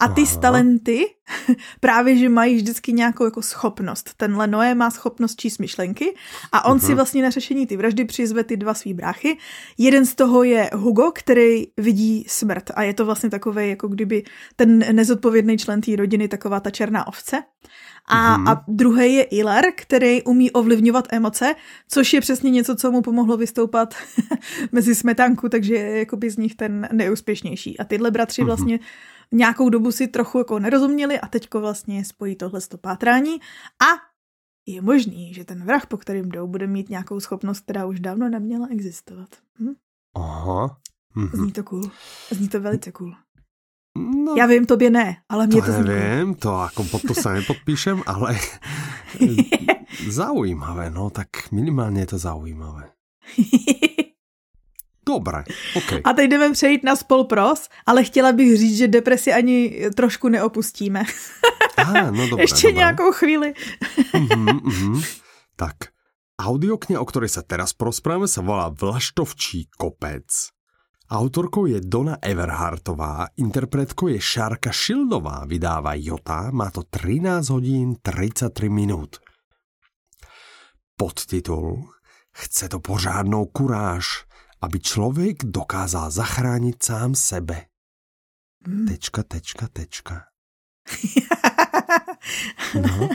[0.01, 0.41] A ty Aha.
[0.41, 1.07] talenty
[1.81, 4.11] právě, že mají vždycky nějakou jako schopnost.
[4.17, 6.15] Tenhle Noé má schopnost číst myšlenky
[6.53, 6.87] a on Aha.
[6.87, 9.39] si vlastně na řešení ty vraždy přizve ty dva svý bráchy.
[9.79, 14.25] Jeden z toho je Hugo, který vidí smrt a je to vlastně takový, jako kdyby
[14.57, 17.43] ten nezodpovědný člen té rodiny, taková ta černá ovce.
[18.09, 18.51] A, mm-hmm.
[18.51, 21.55] a druhý je Ilar, který umí ovlivňovat emoce,
[21.89, 23.95] což je přesně něco, co mu pomohlo vystoupat
[24.73, 27.79] mezi smetánku, takže je jakoby z nich ten nejúspěšnější.
[27.79, 28.47] A tyhle bratři mm-hmm.
[28.47, 28.79] vlastně
[29.33, 33.41] nějakou dobu si trochu jako nerozuměli a teďko vlastně spojí tohle to pátrání
[33.83, 34.17] a
[34.69, 38.29] je možný, že ten vrah, po kterým jdou, bude mít nějakou schopnost, která už dávno
[38.29, 39.29] neměla existovat.
[39.61, 39.75] Hm?
[40.17, 40.79] Aha.
[41.17, 41.37] Mm-hmm.
[41.37, 41.91] Zní to cool.
[42.31, 43.13] Zní to velice cool.
[43.97, 47.33] No, Já vím, tobě ne, ale mě to, to nevím, to jako pod to se
[47.33, 48.39] nepodpíšem, ale
[50.09, 52.91] zaujímavé, no tak minimálně je to zaujímavé.
[55.07, 55.45] Dobré,
[55.77, 56.01] OK.
[56.05, 61.03] A teď jdeme přejít na spolpros, ale chtěla bych říct, že depresi ani trošku neopustíme.
[61.77, 62.79] Aha, no dobré, Ještě dobré.
[62.79, 63.55] nějakou chvíli.
[64.15, 65.07] uh-huh, uh-huh.
[65.57, 65.77] Tak,
[66.41, 70.53] audiokniha, o ktorej sa teraz prosprávame, sa volá Vlaštovčí kopec.
[71.07, 78.69] Autorkou je Dona Everhartová, interpretkou je Šárka Šildová, vydává Jota, má to 13 hodín 33
[78.69, 79.17] minut.
[80.99, 81.89] Podtitul
[82.37, 84.25] Chce to pořádnou kuráž,
[84.61, 87.67] aby člověk dokázal zachránit sám sebe.
[88.67, 88.87] Hmm.
[88.87, 90.25] Tečka, tečka, tečka.
[92.75, 93.09] No,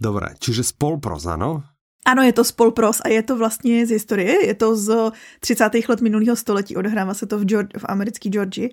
[0.00, 1.62] dobré, čiže spolproza, no?
[2.06, 5.70] Ano, je to spolpros a je to vlastně z historie, je to z 30.
[5.88, 8.70] let minulého století, odehrává se to v, Georgi, v americké Georgii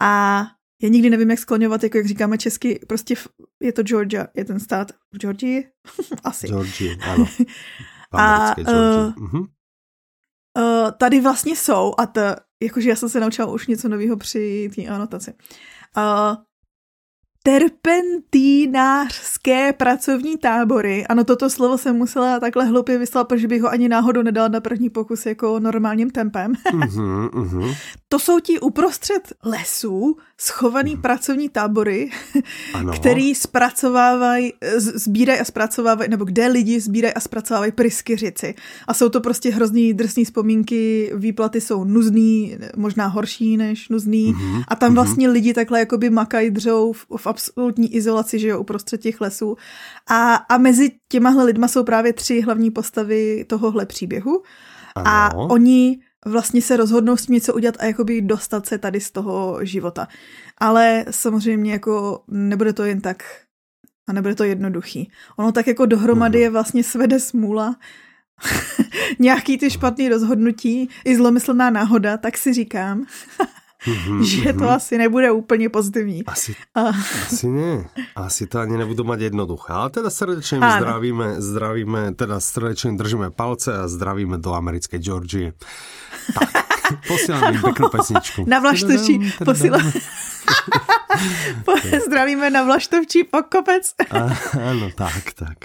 [0.00, 0.42] a
[0.82, 3.14] já nikdy nevím, jak skloňovat, jako jak říkáme česky, prostě
[3.60, 5.68] je to Georgia, je ten stát v Georgii?
[6.24, 6.46] Asi.
[6.46, 7.26] Georgii, ano.
[8.12, 9.46] A uh, uh-huh.
[10.58, 12.20] Uh, tady vlastně jsou, a to,
[12.62, 15.34] jakože já jsem se naučila už něco nového při té anotaci.
[15.96, 16.36] Uh,
[17.42, 21.06] terpentínářské pracovní tábory.
[21.06, 24.60] Ano, toto slovo jsem musela takhle hloupě vyslat, protože bych ho ani náhodou nedala na
[24.60, 26.52] první pokus jako normálním tempem.
[26.52, 27.76] uh-huh, uh-huh.
[28.08, 31.00] To jsou ti uprostřed lesů schovaný uh-huh.
[31.00, 32.10] pracovní tábory,
[32.74, 32.92] ano.
[32.92, 38.54] který zpracovávají, sbírají a zpracovávají, nebo kde lidi sbírají a zpracovávají pryskyřici.
[38.88, 44.34] A jsou to prostě hrozný drsný vzpomínky, výplaty jsou nuzný, možná horší než nuzný.
[44.34, 45.32] Uh-huh, a tam vlastně uh-huh.
[45.32, 49.56] lidi takhle jakoby makají, dřou v, v absolutní izolaci, že jo, uprostřed těch lesů.
[50.10, 54.42] A, a mezi těmahle lidma jsou právě tři hlavní postavy tohohle příběhu.
[54.94, 55.06] Ano.
[55.06, 59.10] A oni vlastně se rozhodnou s tím něco udělat a jakoby dostat se tady z
[59.10, 60.08] toho života.
[60.58, 63.22] Ale samozřejmě jako nebude to jen tak
[64.08, 65.10] a nebude to jednoduchý.
[65.36, 66.42] Ono tak jako dohromady mhm.
[66.42, 67.76] je vlastně svede smůla,
[69.18, 73.06] nějaký ty špatný rozhodnutí, i zlomyslná náhoda, tak si říkám,
[73.86, 74.74] mm-hmm, že to mm-hmm.
[74.74, 76.24] asi nebude úplně pozitivní.
[76.24, 76.80] Asi, a...
[77.26, 77.88] asi ne.
[78.16, 79.72] Asi to ani nebudu mať jednoduché.
[79.72, 85.52] Ale teda srdečně zdravíme, zdravíme, teda srdečně držíme palce a zdravíme do americké Georgie.
[86.38, 86.48] Tak,
[87.08, 88.44] posílám jim peknou pesničku.
[88.48, 89.92] Na vlaštovčí posílám.
[92.06, 93.94] Zdravíme na vlaštovčí pokopec.
[94.58, 95.58] Áno, tak, tak.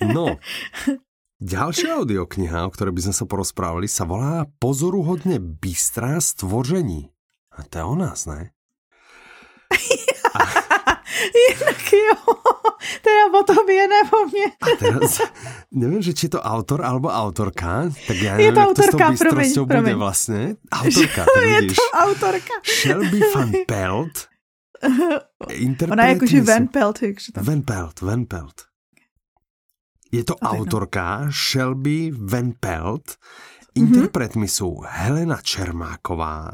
[0.00, 0.38] No,
[1.36, 7.12] Ďalšia audiokniha, o ktorej by sme sa porozprávali, sa volá Pozoruhodne bystrá stvoření.
[7.52, 8.56] A to je o nás, ne?
[10.32, 10.40] A...
[11.36, 12.34] Jinak jo,
[13.02, 14.46] teda po tobě, ne po mně.
[14.62, 15.20] A teraz,
[15.72, 19.16] nevím, že či to autor alebo autorka, tak já nevím, je to jak autorka, to
[19.16, 19.94] s tou promiň, bude promiň.
[19.96, 20.56] vlastně.
[20.72, 21.76] Autorka, to Je vidíš.
[21.76, 22.54] to autorka.
[22.64, 24.28] Shelby Van Pelt.
[25.90, 26.98] Ona je jakože Van Pelt.
[27.36, 28.54] Van Pelt, Van Pelt.
[30.16, 30.50] Je to no.
[30.50, 33.16] autorka Shelby Van Pelt,
[33.74, 36.50] interpretmi jsou Helena Čermáková,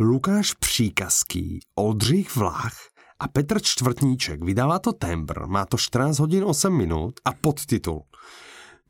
[0.00, 2.74] Lukáš Příkazký, Oldřich Vlach
[3.20, 4.44] a Petr Čtvrtníček.
[4.44, 8.02] Vydává to Tembr, má to 14 hodin 8 minut a podtitul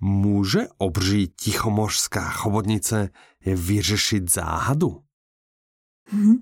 [0.00, 3.08] Může obří tichomořská chobotnice
[3.44, 5.00] je vyřešit záhadu?
[6.14, 6.36] Mm-hmm.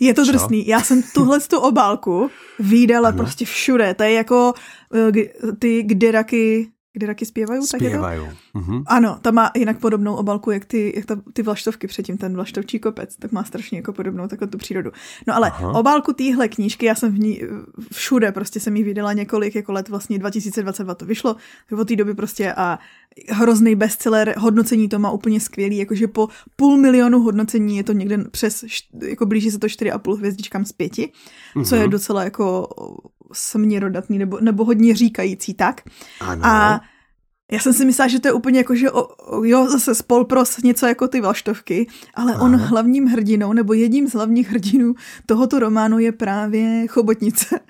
[0.00, 0.66] Je to drsný.
[0.66, 3.18] Já jsem tuhle tu obálku výdala ano.
[3.18, 3.94] prostě všude.
[3.94, 4.52] To je jako
[4.94, 7.66] uh, ty Gderaky kde raky zpěvají.
[7.66, 8.20] Zpěvají.
[8.54, 8.82] Mm-hmm.
[8.86, 12.78] Ano, ta má jinak podobnou obalku, jak ty, jak ta, ty vlaštovky předtím, ten vlaštovčí
[12.78, 14.90] kopec, tak má strašně jako podobnou takovou tu přírodu.
[15.26, 15.78] No ale Aha.
[15.78, 17.40] obálku téhle knížky, já jsem v ní
[17.92, 21.36] všude, prostě jsem jí vydala několik jako let, vlastně 2022 to vyšlo,
[21.68, 22.78] tak od té doby prostě a
[23.28, 28.18] hrozný bestseller, hodnocení to má úplně skvělý, jakože po půl milionu hodnocení je to někde
[28.30, 28.64] přes,
[29.08, 31.12] jako blíží se to 4,5 hvězdičkám z pěti,
[31.56, 31.64] mm-hmm.
[31.64, 31.90] co je mhm.
[31.90, 32.68] docela jako
[33.32, 35.80] směrodatný nebo, nebo hodně říkající tak.
[36.20, 36.46] Ano.
[36.46, 36.80] A
[37.52, 40.62] já jsem si myslela, že to je úplně jako, že o, o, jo, zase spolpros
[40.62, 42.44] něco jako ty vlaštovky, ale Aha.
[42.44, 44.94] on hlavním hrdinou, nebo jedním z hlavních hrdinů
[45.26, 47.60] tohoto románu je právě Chobotnice.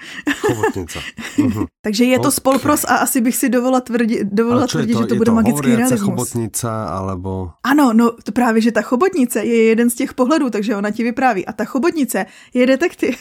[0.40, 0.98] Chobotnice.
[1.38, 1.66] Mhm.
[1.82, 2.32] Takže je to okay.
[2.32, 5.76] spolpros a asi bych si dovolila tvrdit, dovolila tvrdit, to, že to bude to magický
[5.76, 6.00] realismus.
[6.00, 7.50] chobotnice, alebo...
[7.62, 11.02] Ano, no to právě, že ta chobotnice je jeden z těch pohledů, takže ona ti
[11.02, 11.46] vypráví.
[11.46, 13.16] A ta chobotnice je detektiv.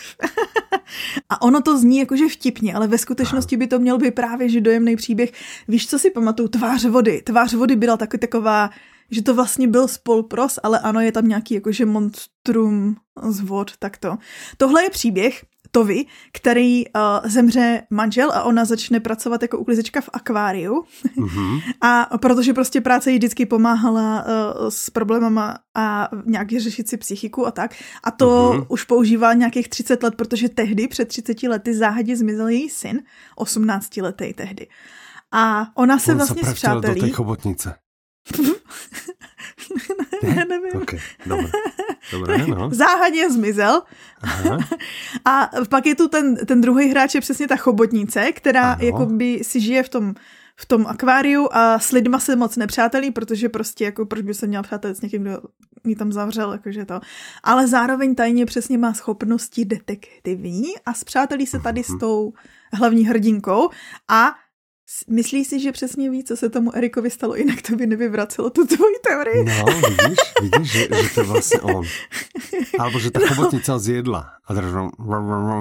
[1.30, 4.62] a ono to zní jakože vtipně, ale ve skutečnosti by to měl být právě, že
[4.62, 5.32] dojemný příběh.
[5.67, 6.50] Víš, co si pamatuju?
[6.51, 7.21] Tvář vody.
[7.21, 8.69] Tvář vody byla taky taková,
[9.11, 12.95] že to vlastně byl spolpros, ale ano, je tam nějaký jakože monstrum
[13.29, 14.17] z vod, tak to.
[14.57, 20.09] Tohle je příběh Tovi, který uh, zemře manžel a ona začne pracovat jako uklizečka v
[20.13, 20.83] akváriu.
[21.17, 21.61] Mm-hmm.
[21.81, 27.47] a protože prostě práce jí vždycky pomáhala uh, s problémama a nějak řešit si psychiku
[27.47, 27.75] a tak.
[28.03, 28.65] A to mm-hmm.
[28.69, 33.01] už používá nějakých 30 let, protože tehdy, před 30 lety, záhadě zmizel její syn,
[33.35, 34.67] 18 letý tehdy.
[35.32, 37.02] A ona se On vlastně se přátelí.
[37.02, 37.76] do té chobotnice.
[40.24, 40.82] ne, nevím.
[40.82, 41.52] Okay, dobré.
[42.12, 42.70] Dobré, no.
[42.74, 43.82] Záhadně zmizel.
[44.22, 44.58] Aha.
[45.26, 49.39] A pak je tu ten, ten druhý hráč, je přesně ta chobotnice, která jako by
[49.44, 50.13] si žije v tom
[50.56, 54.48] v tom akváriu a s lidma se moc nepřátelí, protože prostě jako proč by se
[54.48, 55.41] měla přátelit s někým, kdo
[55.84, 57.00] ji tam zavřel, jakože to.
[57.44, 62.00] Ale zároveň tajně přesně má schopnosti detektivní a zpřátelí se tady s mhm.
[62.00, 62.34] tou
[62.74, 63.70] hlavní hrdinkou
[64.10, 64.36] a
[65.08, 68.65] Myslíš si, že přesně ví, co se tomu Erikovi stalo, jinak to by nevyvracelo tu
[68.67, 69.43] tvoji teorii.
[69.43, 71.86] No, vidíš, vidíš, že, že to je vlastně on.
[72.80, 74.32] Alebo že ta chobotnica zjedla.
[74.47, 74.54] A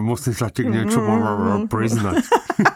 [0.01, 1.01] musím sa ti něco
[1.77, 2.16] přiznat.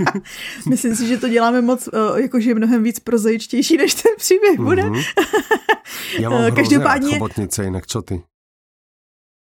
[0.68, 4.82] Myslím si, že to děláme moc, eh, jakože mnohem víc prozaičtější, než ten příběh bude.
[4.82, 5.04] Mm-hmm.
[6.20, 7.18] Já mám Každopádně...
[7.18, 8.22] chobotnice, jinak co ty?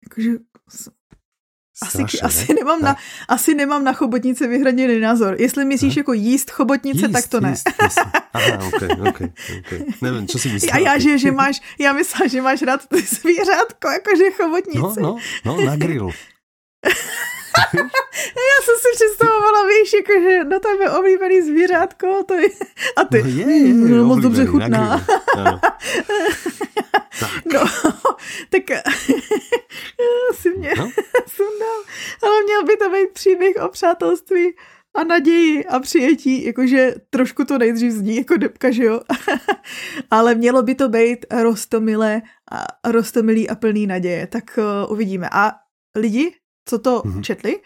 [0.03, 0.31] Jakože
[1.81, 2.95] asi, asi, nemám na,
[3.27, 5.35] asi nemám na chobotnice vyhraněný názor.
[5.39, 7.49] Jestli myslíš jako jíst chobotnice, jíst, tak to ne.
[7.49, 7.99] Jíst,
[8.33, 9.85] Aha, okay, okay, okay.
[10.01, 10.71] Nevím, co si myslíš.
[10.73, 15.01] A já, že, že máš, já myslím, že máš rád ty zvířátko, jakože chobotnice.
[15.01, 16.11] No, no, no, na grill.
[18.35, 22.49] já jsem si představovala, víš, jakože na tebe oblíbený zvířátko to je,
[22.95, 25.05] a ty, no je, je, je, no, moc dobře chutná.
[25.35, 25.59] tak.
[27.53, 27.59] No,
[28.49, 28.63] tak
[30.33, 30.91] si mě no?
[31.27, 31.83] sundal.
[32.23, 34.53] Ale měl by to být příběh o přátelství
[34.95, 39.01] a naději a přijetí, jakože trošku to nejdřív zní jako depka, že jo?
[40.11, 45.29] Ale mělo by to být rostomilé a rostomilý a plný naděje, tak uh, uvidíme.
[45.31, 45.51] A
[45.95, 46.35] lidi,
[46.69, 47.21] co to mm-hmm.
[47.21, 47.59] četli,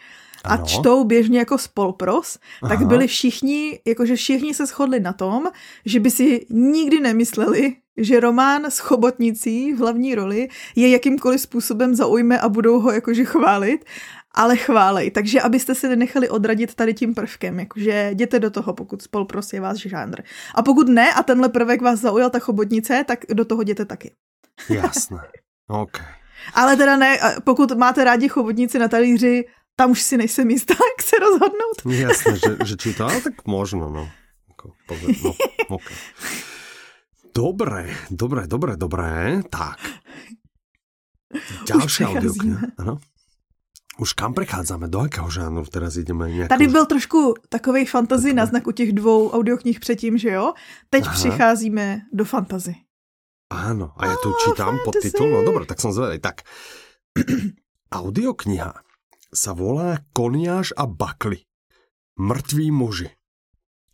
[0.44, 0.66] a ano.
[0.66, 2.86] čtou běžně jako spolpros, tak Aha.
[2.86, 5.48] byli všichni, jakože všichni se shodli na tom,
[5.86, 11.96] že by si nikdy nemysleli, že román s chobotnicí v hlavní roli je jakýmkoliv způsobem
[11.96, 13.86] zaujme a budou ho jakože chválit,
[14.36, 15.12] ale chválej.
[15.12, 19.62] Takže abyste se nenechali odradit tady tím prvkem, jakože jděte do toho, pokud spolpros je
[19.62, 20.22] váš žánr.
[20.56, 24.12] A pokud ne a tenhle prvek vás zaujal ta chobotnice, tak do toho jděte taky.
[24.70, 25.20] Jasné.
[25.68, 26.23] OK.
[26.54, 31.08] Ale teda ne, pokud máte rádi chobotnici na talíři, tam už si nejsem jistá, jak
[31.08, 31.78] se rozhodnout.
[31.90, 34.10] Jasné, že, že či to, ale tak možno, no.
[35.24, 35.32] no
[35.70, 35.98] okay.
[37.36, 39.42] Dobre, dobre, dobre, dobre.
[39.50, 39.82] Tak.
[41.66, 42.78] Ďalšia audiokniha.
[42.78, 43.02] Ano.
[43.98, 44.90] Už kam prechádzame?
[44.90, 46.30] Do jakého žánru teraz ideme?
[46.30, 46.50] Nějakou...
[46.50, 50.54] Tady byl trošku takový fantazy na znak u těch dvou audioknih předtím, že jo?
[50.90, 51.14] Teď Aha.
[51.14, 52.76] přicházíme do fantazy.
[53.54, 55.30] Áno, a ja tu oh, čítam podtitul.
[55.30, 56.18] No dobré, tak som zvedavý.
[56.18, 56.42] Tak,
[58.02, 58.74] audiokniha
[59.30, 61.46] sa volá Koniáš a Bakly.
[62.18, 63.14] Mrtví muži.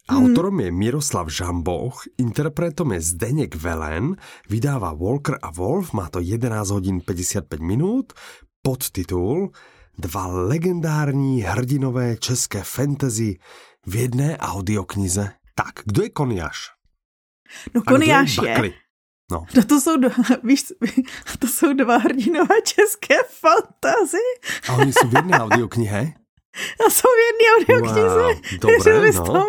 [0.09, 4.17] Autorom je Miroslav Žamboch, interpretom je Zdeněk Velen,
[4.49, 8.13] vydává Walker a Wolf, má to 11 hodin 55 minut,
[8.65, 9.53] podtitul
[9.99, 13.39] Dva legendární hrdinové české fantasy
[13.85, 15.31] v jedné audioknize.
[15.55, 16.71] Tak, kdo je Koniáš?
[17.75, 18.73] No Koniáš je, je
[19.31, 19.45] No.
[19.55, 20.13] no to jsou, dva,
[20.43, 20.63] víš,
[21.39, 24.17] to jsou dva hrdinové české fantazy.
[24.69, 26.13] A oni jsou v jedné audioknihe?
[26.85, 28.09] A jsou v jedné audioknize.
[28.09, 29.25] Wow, dobré, no.
[29.25, 29.43] tomu?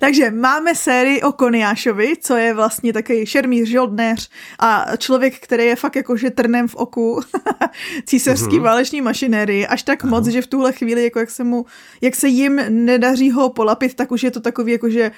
[0.00, 5.76] Takže máme sérii o Koniášovi, co je vlastně takový šermíř, žoldnéř a člověk, který je
[5.76, 7.20] fakt jakože trnem v oku
[8.06, 8.62] císařský mm-hmm.
[8.62, 10.08] váleční mašinérii, až tak uh-huh.
[10.08, 11.66] moc, že v tuhle chvíli, jako jak se mu,
[12.00, 15.10] jak se jim nedaří ho polapit, tak už je to takový jakože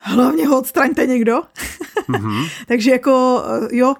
[0.00, 1.42] hlavně ho odstraňte někdo.
[2.08, 2.50] Mm-hmm.
[2.66, 3.94] Takže jako, eh, jo.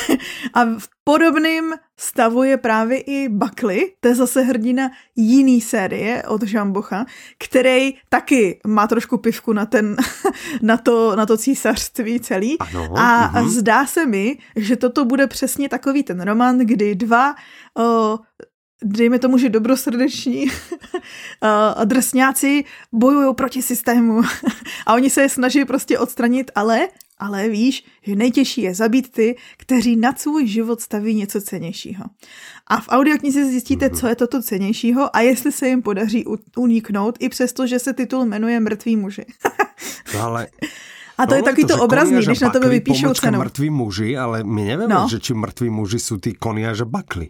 [0.54, 6.42] a v podobném stavu je právě i Buckley, to je zase hrdina jiný série od
[6.42, 7.06] Žambocha,
[7.38, 9.96] který taky má trošku pivku na, ten,
[10.62, 12.58] na, to, na to císařství celý.
[12.58, 13.48] Ano, a mm-hmm.
[13.48, 17.34] zdá se mi, že toto bude přesně takový ten román, kdy dva
[17.78, 18.18] o,
[18.82, 20.46] dejme tomu, že dobrosrdeční
[21.84, 24.22] drsňáci bojují proti systému
[24.86, 29.36] a oni se je snaží prostě odstranit, ale, ale víš, že nejtěžší je zabít ty,
[29.56, 32.04] kteří nad svůj život staví něco cenějšího.
[32.66, 36.24] A v audioknize zjistíte, co je toto cenějšího a jestli se jim podaří
[36.56, 39.24] uniknout, i přesto, že se titul jmenuje Mrtví muži.
[40.14, 40.46] no ale
[41.18, 43.38] a to no, je takový to, to obrazný, když na tebe vypíšou cenu.
[43.38, 45.06] mrtví muži, ale my nevíme, no.
[45.10, 47.28] že či mrtví muži jsou ty koniaže bakly.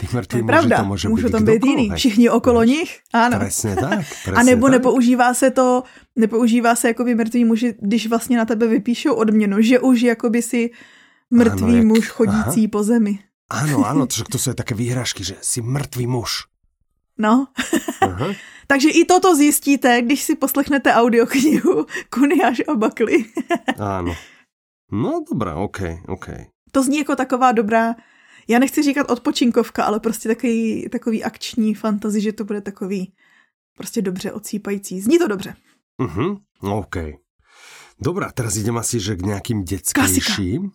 [0.00, 1.90] Ty mrtví to je pravda, to může můžu být tam být jiný.
[1.90, 2.70] Všichni okolo Víš?
[2.70, 3.38] nich, ano.
[3.38, 3.98] Přesně tak.
[4.06, 4.72] Přesně a nebo tak.
[4.72, 5.82] nepoužívá se to,
[6.16, 10.70] nepoužívá se jakoby mrtví muži, když vlastně na tebe vypíšou odměnu, že už jakoby si
[11.30, 11.84] mrtvý ano, jak...
[11.84, 12.68] muž chodící Aha.
[12.72, 13.18] po zemi.
[13.50, 16.30] Ano, ano, to, to jsou také výhražky, že jsi mrtvý muž.
[17.18, 17.46] No.
[18.00, 18.26] Aha.
[18.66, 23.24] Takže i toto zjistíte, když si poslechnete audioknihu Kuniáš a Bakli.
[23.78, 24.14] ano.
[24.92, 25.78] No dobrá, ok,
[26.08, 26.28] ok.
[26.72, 27.94] To zní jako taková dobrá
[28.48, 33.12] já nechci říkat odpočinkovka, ale prostě takový, takový akční fantazy, že to bude takový
[33.76, 35.00] prostě dobře ocípající.
[35.00, 35.56] Zní to dobře.
[35.98, 36.96] Mhm, OK.
[38.00, 40.70] Dobrá, teraz idem asi, že k nějakým dětskejším.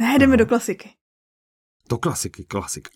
[0.00, 0.90] Ne, jdeme do klasiky.
[1.88, 2.88] Do klasiky, klasika.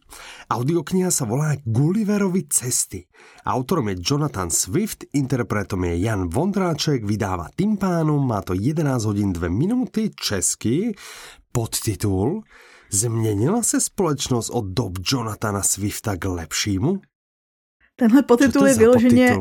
[0.48, 3.04] Audiokniha sa volá Gulliverovi cesty.
[3.44, 9.48] Autorom je Jonathan Swift, interpretom je Jan Vondráček, vydáva Timpánum, má to 11 hodin 2
[9.52, 10.96] minuty, český,
[11.52, 12.48] podtitul
[12.90, 17.00] Změnila se společnost od dob Jonathana Swifta k lepšímu?
[17.96, 19.36] Tenhle podtitul je vyloženě...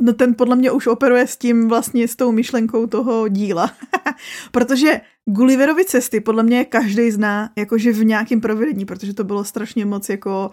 [0.00, 3.70] No ten podle mě už operuje s tím vlastně s tou myšlenkou toho díla.
[4.52, 9.86] protože Gulliverovi cesty podle mě každý zná jakože v nějakém provedení, protože to bylo strašně
[9.86, 10.50] moc jako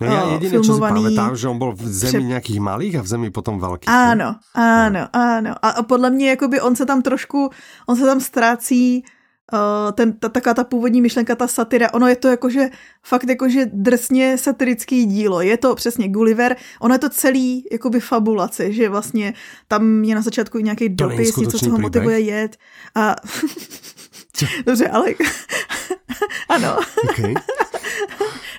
[0.00, 1.02] No já jediné, filmovaný...
[1.02, 2.22] co si pamätám, že on byl v zemi Pře...
[2.22, 3.88] nějakých malých a v zemi potom velkých.
[3.88, 5.54] Ano, ano, ano.
[5.62, 7.50] A podle mě jakoby on se tam trošku,
[7.86, 9.04] on se tam ztrácí
[9.92, 12.70] ten, ta, taká ta původní myšlenka, ta satira, ono je to jakože
[13.02, 15.40] fakt jakože drsně satirický dílo.
[15.40, 19.34] Je to přesně Gulliver, ono je to celý jakoby fabulace, že vlastně
[19.68, 22.56] tam je na začátku nějaký dopis, něco, co ho motivuje jet.
[22.94, 23.16] A...
[24.66, 25.06] Dobře, ale...
[26.48, 26.76] ano.
[27.10, 27.34] Okay.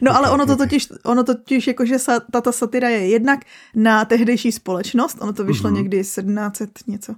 [0.01, 3.39] No ale ono to totiž, ono totiž jakože sa, tato satira je jednak
[3.75, 5.75] na tehdejší společnost, ono to vyšlo mm-hmm.
[5.75, 7.15] někdy 1700 něco,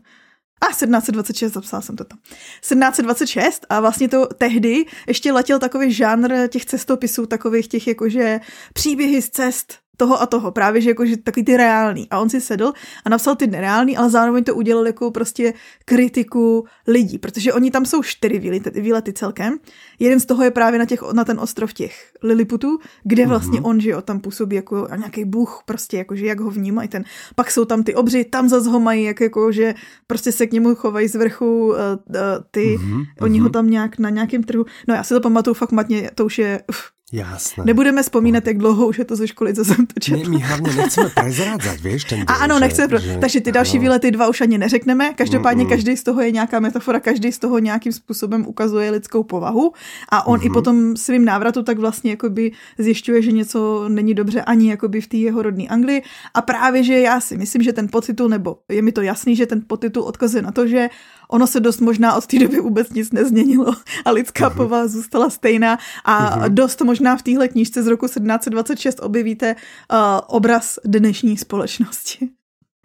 [0.64, 2.04] a 1726, zapsala jsem to.
[2.04, 8.40] 1726 a vlastně to tehdy ještě letěl takový žánr těch cestopisů, takových těch jakože
[8.74, 12.10] příběhy z cest, toho a toho, právě že jakože takový ty reální.
[12.10, 12.74] A on si sedl
[13.06, 15.54] a napsal ty nereální, ale zároveň to udělal jako prostě
[15.86, 19.58] kritiku lidí, protože oni tam jsou čtyři výlety, výlety celkem.
[20.00, 23.70] Jeden z toho je právě na, těch, na ten ostrov těch Liliputů, kde vlastně mm-hmm.
[23.70, 27.04] on, že jo, tam působí jako nějaký bůh, prostě jakože jak ho vnímají ten.
[27.36, 29.74] Pak jsou tam ty obři, tam zase ho mají, jak jako, že
[30.08, 32.16] prostě se k němu chovají z vrchu uh, uh,
[32.52, 33.06] ty, mm-hmm.
[33.22, 34.66] oni ho tam nějak na nějakém trhu.
[34.88, 37.64] No já si to pamatuju fakt matně, to už je uf, Jasné.
[37.66, 40.24] Nebudeme vzpomínat, jak dlouho už je to ze školy, co jsem to četla.
[40.24, 43.80] Ne, my hlavně nechceme prezrádzat, víš, ten A ano, nechceme, že, že, takže ty další
[43.80, 45.14] výlety dva už ani neřekneme.
[45.14, 45.70] Každopádně mm, mm.
[45.70, 49.74] každý z toho je nějaká metafora, každý z toho nějakým způsobem ukazuje lidskou povahu
[50.10, 50.46] a on mm.
[50.46, 55.08] i potom svým návratu tak vlastně jakoby zjišťuje, že něco není dobře ani jakoby v
[55.08, 56.02] té jeho rodné Anglii
[56.34, 59.46] a právě, že já si myslím, že ten podtitul, nebo je mi to jasný, že
[59.46, 60.90] ten podtitul odkazuje na to, že
[61.34, 63.74] ono se dost možná od té doby vůbec nic nezměnilo
[64.06, 64.56] a lidská uh-huh.
[64.56, 66.50] povaha zůstala stejná a uh-huh.
[66.50, 72.30] dost možná v téhle knížce z roku 1726 objevíte uh, obraz dnešní společnosti.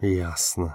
[0.03, 0.73] Jasné.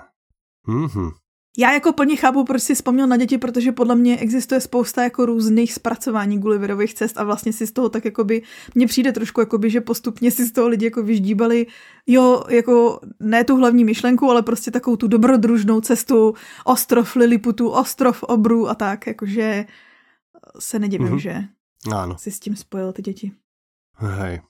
[0.68, 1.10] Mhm.
[1.58, 5.26] Já jako plně chápu, proč si vzpomněl na děti, protože podle mě existuje spousta jako
[5.26, 8.42] různých zpracování Gulliverových cest a vlastně si z toho tak jakoby,
[8.76, 11.68] mně přijde trošku jakoby, že postupně si z toho lidi jako vyždíbali,
[12.08, 16.34] jo, jako ne tu hlavní myšlenku, ale prostě takovou tu dobrodružnou cestu,
[16.66, 19.66] ostrov Liliputu, ostrov Obru a tak, jakože
[20.60, 21.18] se nedivím, mm-hmm.
[21.18, 21.44] že
[21.94, 22.18] ano.
[22.18, 23.32] si s tím spojil ty děti.
[23.96, 24.42] Hej.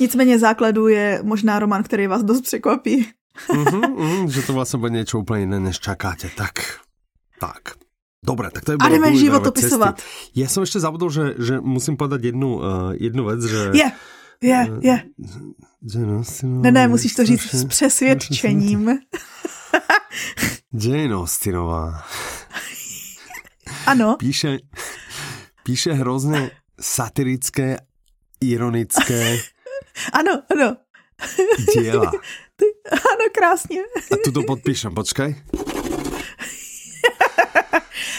[0.00, 3.06] Nicméně základu je možná román, který vás dost překvapí.
[3.48, 6.30] Mm-hmm, mm, že to vlastně bude něco úplně jiné, než čakáte.
[6.36, 6.54] Tak,
[7.40, 7.60] tak.
[8.26, 10.02] Dobre, tak to je A jdeme životopisovat.
[10.34, 13.70] Já Ja som ešte zabudol, že, že musím povedať jednu, uh, jednu vec, že...
[13.72, 13.88] Je,
[14.42, 14.96] je, je.
[15.94, 18.98] No, ne, ne, musíš to říct s přesvědčením.
[20.74, 22.02] Jane Austenová.
[23.86, 24.16] Ano.
[24.18, 24.58] Píše,
[25.62, 27.78] píše hrozně satirické,
[28.40, 29.38] ironické
[30.12, 30.76] ano, ano.
[31.74, 32.12] Diela.
[32.92, 33.80] Ano, krásně.
[34.12, 35.36] A tu to podpíšem, počkej.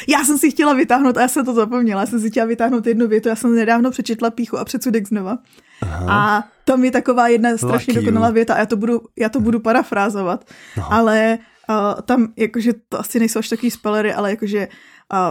[0.07, 2.88] Já jsem si chtěla vytáhnout, a já jsem to zapomněla, já jsem si chtěla vytáhnout
[2.88, 5.38] jednu větu, já jsem nedávno přečetla Píchu a předsudek znova.
[5.82, 6.05] Aha.
[6.09, 8.34] A tam je taková jedna strašně Lucky dokonalá you.
[8.34, 10.45] věta a já to budu, já to budu parafrázovat,
[10.78, 10.93] no.
[10.93, 11.38] ale
[11.70, 14.74] uh, tam jakože to asi nejsou až takový spelery, ale jakože uh,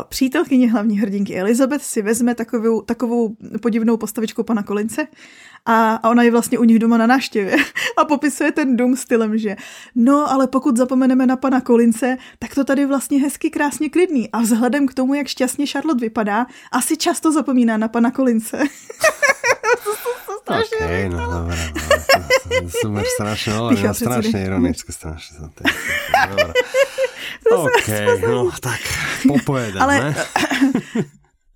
[0.09, 5.07] přítelkyně hlavní hrdinky Elizabeth si vezme takovou, takovou podivnou postavičku pana Kolince
[5.67, 7.57] a, a ona je vlastně u nich doma na návštěvě
[7.97, 9.57] a popisuje ten dům stylem, že
[9.95, 14.41] no, ale pokud zapomeneme na pana Kolince, tak to tady vlastně hezky krásně klidný a
[14.41, 18.59] vzhledem k tomu, jak šťastně Charlotte vypadá, asi často zapomíná na pana Kolince.
[20.51, 21.49] No dobré, no,
[22.83, 25.37] to, to, strašně, no, no, strašně ironické, strašně.
[26.29, 26.53] Dobré.
[27.51, 27.89] OK,
[28.29, 28.81] no tak,
[29.29, 30.15] popojedem, Ale, ne?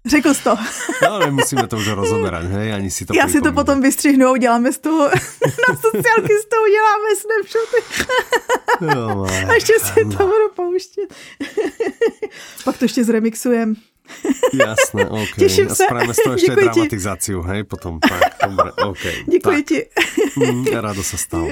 [0.06, 0.56] Řekl jsi to.
[1.02, 4.30] No, nemusíme to už rozoberat, hej, ani si to Já si to potom vystřihnu a
[4.30, 5.08] uděláme z toho,
[5.68, 7.82] na sociálky z toho uděláme snapshoty.
[8.80, 11.14] No, a ještě si to budu pouštět.
[12.64, 13.74] Pak to ještě zremixujem.
[14.52, 15.34] Jasné, OK.
[15.38, 15.84] Těším se.
[15.84, 18.00] A spravíme z toho ještě Děkuji dramatizaci, hej, potom.
[18.00, 18.98] Tak, dobré, OK.
[19.30, 19.66] Děkuji tak.
[19.66, 19.86] ti.
[20.36, 21.48] Mm, rado se stalo.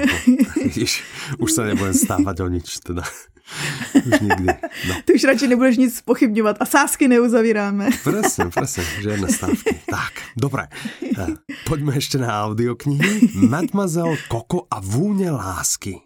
[0.76, 1.04] Jež,
[1.38, 3.02] už se nebudem stávat o nič, teda.
[4.06, 4.46] Už nikdy.
[4.88, 4.94] No.
[5.04, 7.90] Ty už radši nebudeš nic pochybňovat a sásky neuzavíráme.
[8.04, 9.74] Presne, presne, žiadne stávky.
[9.90, 10.70] Tak, dobré.
[11.02, 11.34] Eh,
[11.66, 13.34] poďme ešte na audioknihy.
[13.50, 15.98] Mademoiselle Koko a vúne lásky.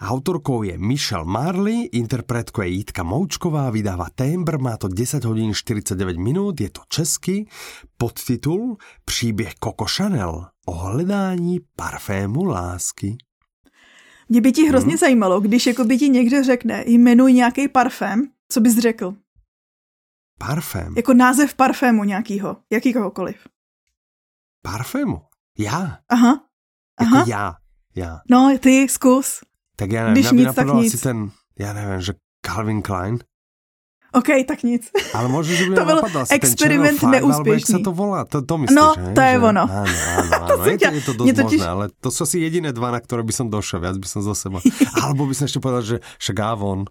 [0.00, 6.16] Autorkou je Michelle Marley, interpretkou je Jitka Moučková, vydáva Tembr, má to 10 hodín 49
[6.16, 7.48] minút, je to český.
[7.96, 13.16] Podtitul Příběh Coco Chanel o hledání parfému lásky.
[14.28, 14.98] Mě by ti hrozně hmm.
[14.98, 19.14] zajímalo, když jako by ti někdo řekne, jmenuj nějaký parfém, co bys řekl?
[20.38, 20.94] Parfém?
[20.96, 23.36] Jako název parfému nějakýho, jakýhokoliv.
[24.62, 25.20] Parfému?
[25.58, 25.98] Já?
[26.08, 26.44] Aha.
[27.00, 27.24] Jako Aha.
[27.28, 27.54] já.
[27.96, 28.20] Já.
[28.30, 29.47] No, ty zkus.
[29.78, 30.94] Tak já nevím, Když nic, tak nic.
[30.94, 32.12] asi ten, já nevím, že
[32.46, 33.18] Calvin Klein.
[34.12, 34.90] OK, tak nic.
[35.14, 36.00] Ale možno, že by to byl
[36.30, 37.52] experiment ten neúspěšný.
[37.52, 38.24] jak se to volá?
[38.24, 39.12] To, to myslíš, No, že?
[39.14, 39.38] to je že?
[39.38, 39.64] ono.
[39.68, 40.64] Áno, áno, áno.
[40.64, 41.60] je, to, je to dosť totiž...
[41.60, 44.24] možné, ale to sú asi jediné dva, na ktoré by som došel, viac by som
[44.24, 44.64] zo seba.
[45.04, 46.88] Alebo by som ešte povedal, že však Avon.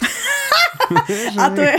[1.42, 1.76] A to je...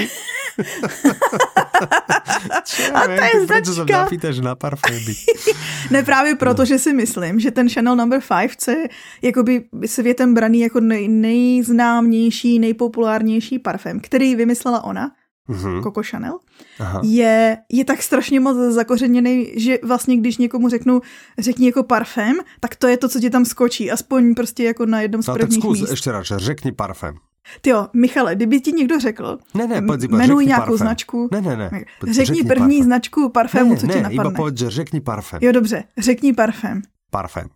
[2.93, 5.15] a to je Proč se napítaš na parfémy?
[5.91, 6.65] ne právě proto, no.
[6.65, 8.37] že si myslím, že ten Chanel Number no.
[8.41, 8.89] 5, co je
[9.21, 15.11] jakoby světem braný jako nej, nejznámější, nejpopulárnější parfém, který vymyslela ona,
[15.49, 15.83] mm-hmm.
[15.83, 16.39] Coco Chanel,
[16.79, 17.01] Aha.
[17.03, 21.01] je, je tak strašně moc zakořeněný, že vlastně když někomu řeknu,
[21.37, 25.01] řekni jako parfém, tak to je to, co ti tam skočí, aspoň prostě jako na
[25.01, 25.91] jednom z no, prvních tak zkus, míst.
[25.91, 27.15] ještě raz, řekni parfém.
[27.61, 30.77] Ty jo, Michale, kdyby ti někdo řekl, ne, ne, pojď, iba, jmenuj nějakou parfém.
[30.77, 31.29] značku.
[31.31, 31.69] Ne, ne, ne.
[31.69, 32.83] Pojď, řekni, řekni první parfém.
[32.83, 34.15] značku parfému, ne, co ne, ti napadne.
[34.15, 35.39] iba pojď, že řekni parfém.
[35.41, 36.81] Jo, dobře, řekni parfém.
[37.09, 37.47] Parfém.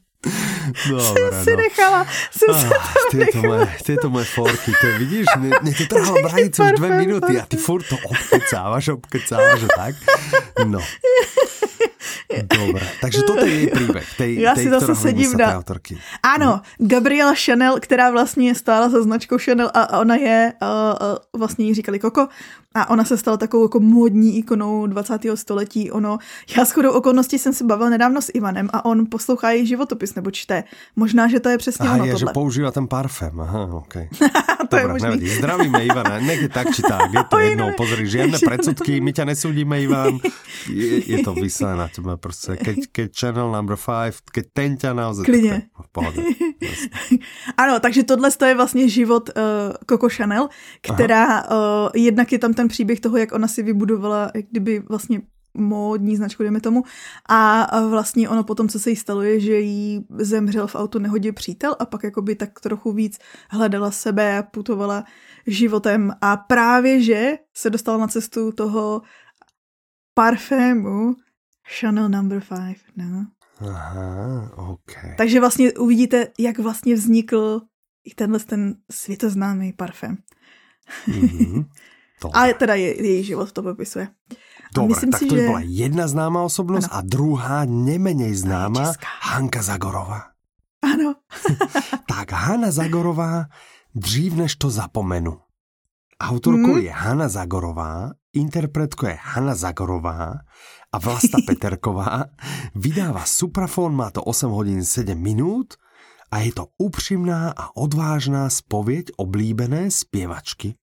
[0.90, 1.58] Dobre, jsem si no.
[1.58, 5.86] nechala, jsem ah, se to tyto moje, tyto moje forky, to vidíš, mě, mě to
[5.86, 8.98] trhalo branice už dvě minuty a ty furt to obkecávaš a
[9.76, 9.96] tak.
[10.66, 10.80] No.
[12.58, 14.18] Dobre, takže toto je její příběh.
[14.18, 15.58] Tej, Já tej, si zase sedím na...
[15.58, 15.98] Autorky.
[16.24, 20.68] Ano, Gabriela Chanel, která vlastně stála za značkou Chanel a ona je, uh,
[21.08, 22.28] uh, vlastně jí říkali Koko,
[22.76, 25.22] a ona se stala takovou jako módní ikonou 20.
[25.36, 25.92] století.
[25.92, 26.18] Ono,
[26.58, 30.16] já s chodou okolností jsem se bavil nedávno s Ivanem a on poslouchá její životopis
[30.16, 30.64] nebo čte.
[30.96, 32.30] Možná, že to je přesně Aha, ono je, tohle.
[32.30, 33.40] že používá ten parfém.
[33.40, 33.94] Aha, ok.
[34.70, 35.08] to Dobre, je možný.
[35.08, 35.30] Nevadí.
[35.30, 39.12] Zdravíme Ivana, nech je tak či tak, je to Oj, jednou, pozri, žiadne predsudky, my
[39.14, 40.22] ťa nesúdíme, Ivan.
[40.70, 42.56] Je, je to vyslané na teba prostě.
[42.56, 45.26] Keď, keď channel number five, keď ten ťa naozaj...
[45.26, 45.62] Klidně.
[45.82, 46.22] V pohodě.
[47.58, 49.44] ano, takže tohle je vlastně život uh,
[49.90, 50.50] Coco Chanel,
[50.82, 55.22] která uh, jednak je tam ten příběh toho, jak ona si vybudovala, jak kdyby vlastně
[55.54, 56.84] módní značku, dejme tomu.
[57.30, 61.34] A vlastně ono potom, co se jí stalo, je, že jí zemřel v auto nehodě
[61.34, 65.04] přítel a pak jakoby tak trochu víc hledala sebe a putovala
[65.48, 69.02] životem a právě, že se dostala na cestu toho
[70.14, 71.16] parfému
[71.70, 73.26] Chanel number five, no.
[73.70, 74.92] Aha, ok.
[75.18, 77.62] Takže vlastně uvidíte, jak vlastně vznikl
[78.04, 80.18] i tenhle ten světoznámý parfém.
[81.08, 81.66] Mm-hmm.
[82.34, 84.08] A teda je, její život to popisuje.
[84.76, 85.42] Dobre, myslím tak si, to že...
[85.42, 86.96] byla jedna známá osobnost ano.
[86.96, 90.24] a druhá nemenej známá, Hanka Zagorová.
[90.82, 91.16] Ano.
[92.08, 93.46] tak Hanna Zagorová,
[93.96, 95.40] dřív než to zapomenu.
[96.20, 96.84] Autorkou hmm.
[96.84, 100.34] je Hanna Zagorová, interpretkou je Hanna Zagorová
[100.92, 102.26] a Vlasta Peterková.
[102.76, 105.74] Vydává Suprafon, má to 8 hodin 7 minút
[106.32, 110.76] a je to upřímná a odvážná spověď oblíbené zpěvačky.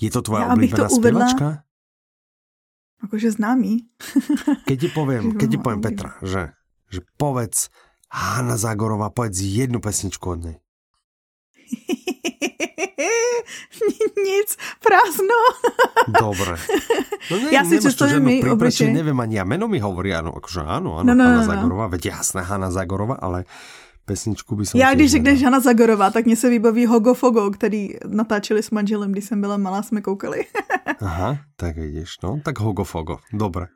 [0.00, 1.28] Je to tvoja oblíbená to uvedla...
[1.28, 1.64] zpěvačka?
[3.04, 3.84] Akože známý.
[4.68, 6.56] keď ti poviem, keď ti poviem Petra, že,
[6.88, 7.68] že povedz
[8.08, 10.56] Hanna Zagorová, povedz jednu pesničku od nej.
[14.28, 14.48] Nic,
[14.80, 15.38] prázdno.
[16.08, 16.56] Dobre.
[17.30, 18.92] No ne, ja si představím mi obličej.
[18.92, 21.50] Neviem ani ja, meno mi hovorí, áno, akože áno, áno, no, no, Hanna no, no.
[21.50, 23.48] Zagorová, veď jasné, Hanna Zagorova, ale
[24.04, 24.80] pesničku by som...
[24.80, 29.12] Já když řekneš Hanna Zagorová, tak mě se vybaví Hogo Fogo, který natáčeli s manželem,
[29.12, 30.44] když jsem byla malá, jsme koukali.
[31.00, 33.66] Aha, tak vidíš, no, tak Hogo Fogo, dobre.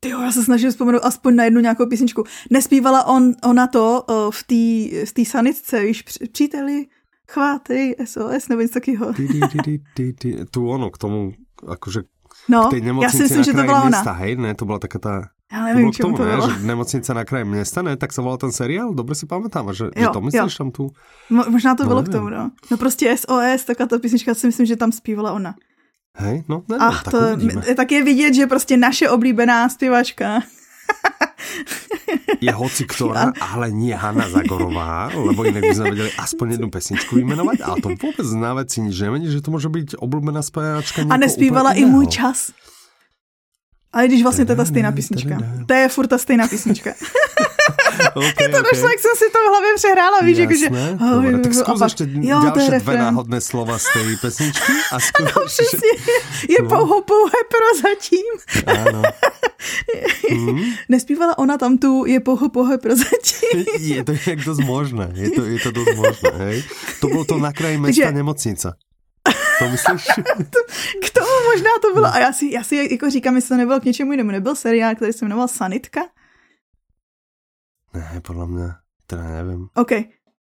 [0.00, 2.24] Ty já se snažím vzpomenout aspoň na jednu nějakou písničku.
[2.50, 6.86] Nespívala on, ona to uh, v té v tý sanitce, víš, příteli,
[7.30, 9.14] chvátej, SOS, nebo něco takového.
[10.50, 11.32] Tu ono, k tomu,
[11.68, 12.00] akože
[12.48, 14.12] no, k já si myslím, že to byla ona.
[14.12, 17.24] hej, ne, to byla taká ta já nevím, to, tomu, to ne, že nemocnice na
[17.24, 20.20] kraji města, ne, tak se volal ten seriál, dobře si pamatám, že, jo, že to
[20.20, 20.58] myslíš jo.
[20.58, 20.90] tam tu?
[21.30, 22.12] Mo, možná to no, bylo nevím.
[22.12, 22.50] k tomu, no.
[22.70, 25.54] No prostě SOS, taká ta písnička, si myslím, že tam zpívala ona.
[26.18, 27.74] Hej, no, ne, Ach, tak to, uvidíme.
[27.74, 30.42] tak je vidět, že prostě naše oblíbená zpěvačka
[32.40, 37.12] je hoci ktorá, ale nie Hanna Zagorová, lebo inak by sme vedeli aspoň jednu pesničku
[37.18, 41.16] vymenovať, ale to vôbec na veci nič nemení, že to môže byť obľúbená speváčka A
[41.16, 42.52] nespívala i můj čas.
[43.92, 45.38] Ale když vlastně to je ta stejná písnička.
[45.66, 46.92] To je furt ta stejná písnička.
[48.14, 48.70] okay, je to okay.
[48.72, 50.66] došlo, jak jsem si to v hlavě přehrála, víš, jakože...
[50.70, 54.72] Oh, Dobre, tak skús ešte ďalšie dve náhodné slova z tej pesničky.
[54.92, 55.92] A skús, no, přesně.
[56.48, 56.68] Je no.
[56.68, 58.32] pouho, pouhé prozatím.
[58.66, 59.02] Áno.
[60.30, 60.88] mm.
[60.88, 63.64] Nespívala ona tam tu je pouho, pouhé prozatím.
[63.78, 65.10] je to jak dosť možné.
[65.14, 66.58] Je to, je to dosť možné, hej.
[67.00, 68.74] To bylo to na kraji mesta nemocnica.
[69.58, 70.04] To myslíš?
[71.04, 72.06] k tomu možná to bylo.
[72.06, 74.30] A já si, já si jako říkám, jestli to nebylo k něčemu jinému.
[74.30, 76.00] Nebyl seriál, který se jmenoval Sanitka?
[77.94, 78.74] Ne, podle mě,
[79.06, 79.68] teda nevím.
[79.74, 79.90] OK.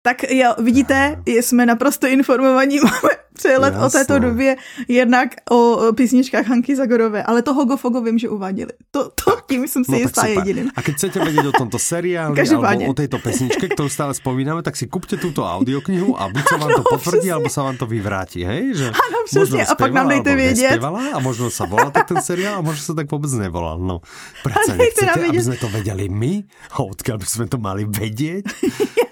[0.10, 4.56] Tak jo, vidíte, jsme naprosto informovaní, máme přehled o této době,
[4.88, 8.72] jednak o písničkách Hanky Zagorové, ale to Hogo Fogo vím, že uváděli.
[8.92, 10.72] To, to tím jsem si no, jistá jediným.
[10.76, 14.76] A keď chcete vědět o tomto seriáli alebo o této pesničke, kterou stále spomínáme, tak
[14.76, 18.44] si kupte tuto audioknihu a buď se vám to potvrdí, alebo se vám to vyvrátí,
[18.44, 18.74] hej?
[18.76, 20.84] Že ano, přesně, a pak nám dejte vědět.
[21.14, 23.80] A možno se volá tak ten seriál a možno se tak vůbec nevolal.
[23.80, 24.02] No,
[24.44, 26.44] prece nechcete, aby jsme to věděli my?
[26.78, 28.46] Odkiaľ by jsme to mali vědět?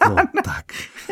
[0.09, 0.65] No, tak.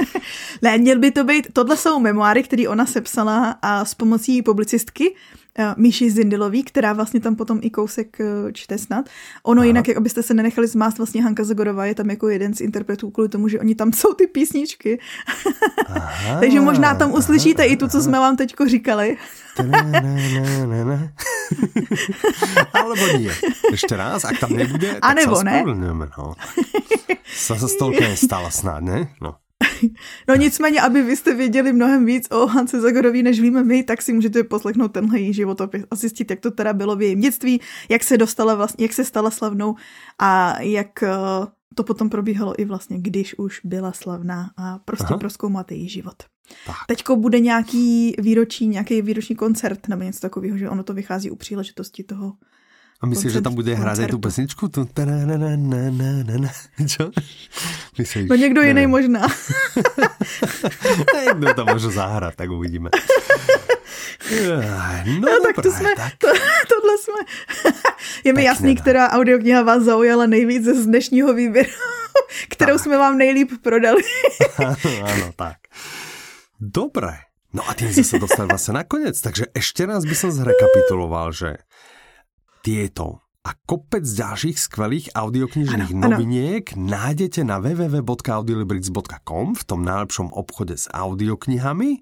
[0.61, 5.15] ne, měl by to být, tohle jsou memoáry, které ona sepsala a s pomocí publicistky,
[5.59, 9.09] uh, Míši Zindilový, která vlastně tam potom i kousek uh, čte snad.
[9.43, 9.65] Ono Aha.
[9.65, 13.11] jinak, jak abyste se nenechali zmást, vlastně Hanka Zagorová je tam jako jeden z interpretů
[13.11, 14.99] kvůli tomu, že oni tam jsou ty písničky.
[16.39, 19.17] Takže možná tam uslyšíte aha, i tu, co jsme vám teďko říkali.
[22.73, 23.32] Alebo nie.
[23.71, 25.63] Ještě raz, ak tam nebude, tak a nebo sa ne.
[26.17, 26.36] No.
[27.26, 29.15] Sa sa stolka nestala snad, ne?
[29.21, 29.44] No.
[30.27, 34.01] No nicméně, aby vy jste věděli mnohem víc o Hance Zagorový, než víme my, tak
[34.01, 37.61] si můžete poslechnout tenhle její životopis a zjistit, jak to teda bylo v jejím dětství,
[37.89, 39.75] jak se dostala vlastně, jak se stala slavnou
[40.19, 41.09] a jak eh,
[41.75, 45.17] to potom probíhalo i vlastně, když už byla slavná a prostě Aha.
[45.17, 46.15] proskoumat její život.
[46.65, 46.75] Tak.
[46.88, 51.36] Teďko bude nějaký výročí, nějaký výroční koncert nebo něco takového, že ono to vychází u
[51.36, 52.33] příležitosti toho
[53.05, 54.65] a myslíš, že tam bude hrát tu pesničku?
[54.67, 54.81] Tu
[56.89, 57.11] Čo?
[57.97, 58.29] Myslíš?
[58.29, 59.21] No někdo jiný možná.
[61.25, 62.89] Někdo tam může zahrát, tak uvidíme.
[65.05, 66.13] No, no tak to jsme, tak.
[66.17, 66.27] To,
[66.69, 67.21] tohle jsme.
[68.23, 71.69] Je mi jasný, která audiokniha vás zaujala nejvíc z dnešního výběru,
[72.49, 72.83] kterou tak.
[72.83, 74.03] jsme vám nejlíp prodali.
[74.57, 75.57] ano, ano, tak.
[76.59, 77.17] Dobré.
[77.53, 81.55] No a tím jsme se dostali vlastně nakonec, takže ještě raz by som zrekapituloval, že
[82.66, 86.97] tieto a kopec ďalších skvelých audioknižných ano, noviniek ano.
[86.97, 92.01] nájdete na www.audiolibrix.com v tom najlepšom obchode s audioknihami.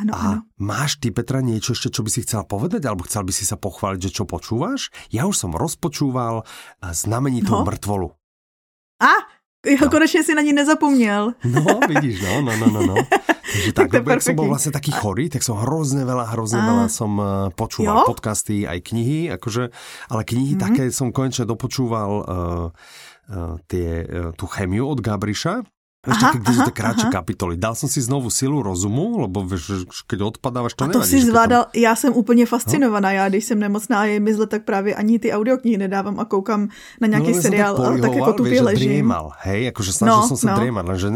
[0.00, 0.48] Ano, a ano.
[0.56, 3.60] máš ty, Petra, niečo ešte, čo by si chcela povedať, alebo chcel by si sa
[3.60, 4.88] pochváliť, že čo počúvaš?
[5.12, 6.48] Ja už som rozpočúval
[6.80, 7.68] znamenitou no.
[7.68, 8.08] mrtvolu.
[9.04, 9.12] A,
[9.66, 9.90] jo, no.
[9.90, 11.32] konečně si na ní nezapomněl.
[11.44, 12.86] No, vidíš, no, no, no, no.
[12.86, 12.94] no.
[13.52, 16.86] Takže tak, tak jak som bol vlastne taký chorý, tak som hrozne veľa, hrozne veľa
[16.86, 18.08] som eh, počúval jo?
[18.08, 19.74] podcasty, aj knihy, akože,
[20.08, 20.64] ale knihy mm-hmm.
[20.64, 25.66] také som konečne dopočúval uh, uh, tie, uh, tú chemiu od Gabriša,
[26.00, 27.16] Aha, také, kde aha, sú tie krátšie aha.
[27.20, 27.60] kapitoly.
[27.60, 31.68] Dal som si znovu silu rozumu, lebo víš, keď odpadávaš, to A to si zvládal,
[31.68, 31.76] tam...
[31.76, 33.08] já jsem úplně fascinovaná.
[33.08, 33.14] No?
[33.14, 36.24] Já, když jsem nemocná a je mi zle, tak právě ani ty audioknihy nedávám a
[36.24, 36.68] koukám
[37.00, 38.88] na nějaký no, seriál, tak, tak jako tu vieš, ležím.
[38.88, 40.56] Driemal, hej, akože snažil no, som sa no.
[40.56, 41.08] driemať, lenže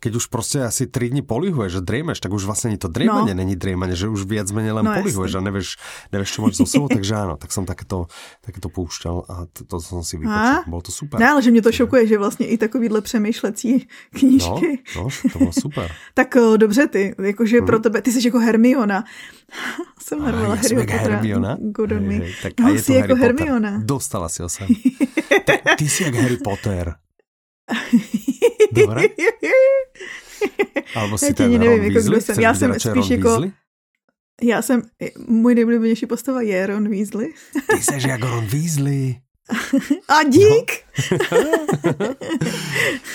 [0.00, 3.34] keď už prostě asi 3 dní polihuješ, že driemeš, tak už vlastně ani to driemanie
[3.34, 3.40] no.
[3.40, 5.80] není driemanie, že už viac menej len no, polihuješ a nevieš,
[6.12, 8.04] nevieš, čo máš so sebou, takže áno, tak som takéto,
[8.44, 10.68] takéto poušťal a to, to som si vypočul.
[10.68, 11.16] Bolo to super.
[11.16, 13.88] Ne, ale že mě to šokuje, že vlastně i takovýhle přemýšlecí
[14.28, 14.78] knížky.
[14.96, 15.90] No, no, to bylo super.
[16.14, 17.66] tak o, dobře ty, jakože hmm.
[17.66, 19.04] pro tebe, ty jsi jako Hermiona.
[20.02, 20.98] jsem jmenovala Harry Pottera.
[20.98, 21.56] Hermiona?
[21.60, 22.20] Good on me.
[22.42, 23.70] Tak no, je jsi jako Harry Hermiona.
[23.70, 23.86] Potter.
[23.86, 24.68] Dostala si ho sem.
[25.44, 26.94] tak ty jsi jak Harry Potter.
[28.72, 29.02] Dobre?
[30.94, 32.40] Alebo si ten nevím, jako kdo jsem.
[32.40, 33.28] Já jsem spíš jako...
[33.28, 33.52] Weasley?
[34.42, 34.82] Já jsem,
[35.28, 37.34] můj nejblibenější postava je Ron Weasley.
[37.70, 39.20] Ty jsi jako Ron Weasley.
[40.08, 40.72] A dík!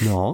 [0.06, 0.10] No.
[0.12, 0.34] no.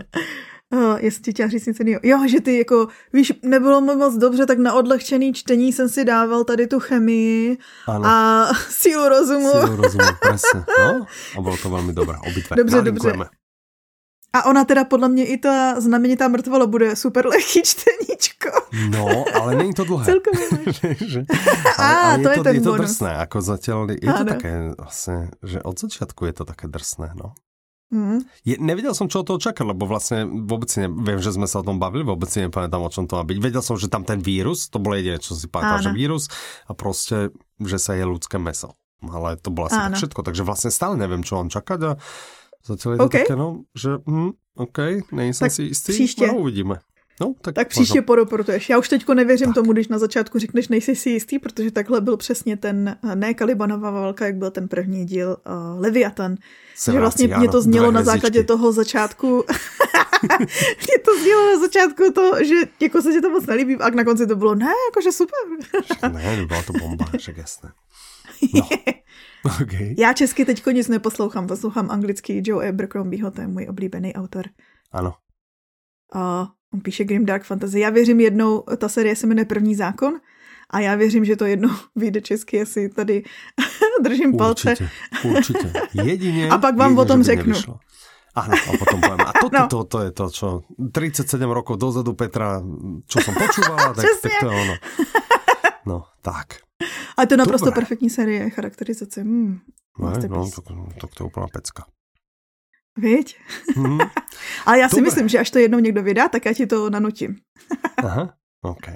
[0.99, 1.99] Jestli ti chtěla říct něco jiného.
[2.03, 6.05] Jo, že ty jako, víš, nebylo mi moc dobře, tak na odlehčený čtení jsem si
[6.05, 7.57] dával tady tu chemii
[7.87, 8.05] ano.
[8.05, 9.51] a sílu rozumu.
[9.51, 10.65] Sílu rozumu, presne.
[10.79, 11.05] No,
[11.37, 12.55] a bylo to velmi dobré, obidve.
[12.55, 13.13] Dobře, dobře.
[14.33, 18.49] A ona teda podle mě i ta znamenitá mrtvola bude super lehký čteníčko.
[18.89, 20.05] No, ale není to dlhé.
[20.05, 20.47] Celkově.
[21.77, 25.29] ale, ale to je, to, ten je to drsné, jako zatiaľ, je to také vlastně,
[25.43, 27.33] že od začátku je to také drsné, no.
[27.87, 28.19] Mm.
[28.43, 31.47] Je, nevedel som, čo od toho čakať, lebo vlastne vôbec si ne, viem, že sme
[31.47, 33.37] sa o tom bavili, vôbec si nepamätám, o čom to má byť.
[33.39, 36.27] Vedel som, že tam ten vírus, to bolo jediné, čo si pamätal, že vírus
[36.67, 37.31] a proste,
[37.63, 38.75] že sa je ľudské meso.
[38.99, 41.91] Ale to bolo asi tak všetko, takže vlastne stále neviem, čo mám čakať a
[42.67, 43.07] Zatiaľ je okay.
[43.07, 44.77] to také, no, že hm, OK,
[45.15, 46.27] nejsem tak si jistý, příště.
[46.27, 46.79] no uvidíme.
[47.21, 48.69] No, tak, tak příště podoportuješ.
[48.69, 49.55] Já už teďko nevěřím tak.
[49.55, 53.91] tomu, když na začátku řekneš, nejsi si jistý, protože takhle byl přesně ten, ne Kalibanová
[53.91, 56.35] válka, jak byl ten první díl uh, Leviathan.
[56.75, 59.27] Se že vlastně mě to znělo na základě toho začátku.
[60.59, 64.03] mě to znělo na začátku to, že jako se ti to moc nelíbí, a na
[64.03, 65.39] konci to bylo, ne, jakože super.
[66.13, 67.71] ne, byla to bomba, že jasné.
[69.45, 69.51] No.
[69.61, 69.95] Okay.
[69.97, 74.45] Já česky teď nic neposlouchám, poslouchám anglický Joe Abercrombieho, to je můj oblíbený autor.
[74.91, 75.13] Ano.
[76.13, 77.79] A on píše Grim Dark Fantasy.
[77.79, 80.19] Já věřím jednou, ta série se jmenuje První zákon
[80.69, 83.23] a já věřím, že to jednou vyjde česky, jestli tady
[84.01, 84.69] držím palce.
[84.69, 84.89] Určitě,
[85.23, 85.71] určitě.
[85.93, 87.53] Jedině, a pak vám jedině, o tom řeknu.
[88.37, 89.21] Áno, a potom poviem.
[89.25, 89.65] A toto no.
[89.65, 90.47] to, to je to, čo
[90.77, 92.61] 37 rokov dozadu Petra,
[93.09, 94.75] čo som počúvala, tak, tak to je ono.
[95.89, 96.61] No, tak.
[97.17, 97.81] A to je naprosto Dobre.
[97.81, 99.25] perfektní série charakterizace.
[99.25, 99.57] Hmm,
[99.97, 100.63] no, no tak,
[101.01, 101.89] tak to je úplná pecka.
[102.97, 103.37] Víď?
[103.75, 103.99] Mm.
[104.65, 105.05] Ale já si Dobre.
[105.05, 107.35] myslím, že až to jednou někdo vydá, tak já ti to nanutím.
[108.03, 108.87] Aha, OK.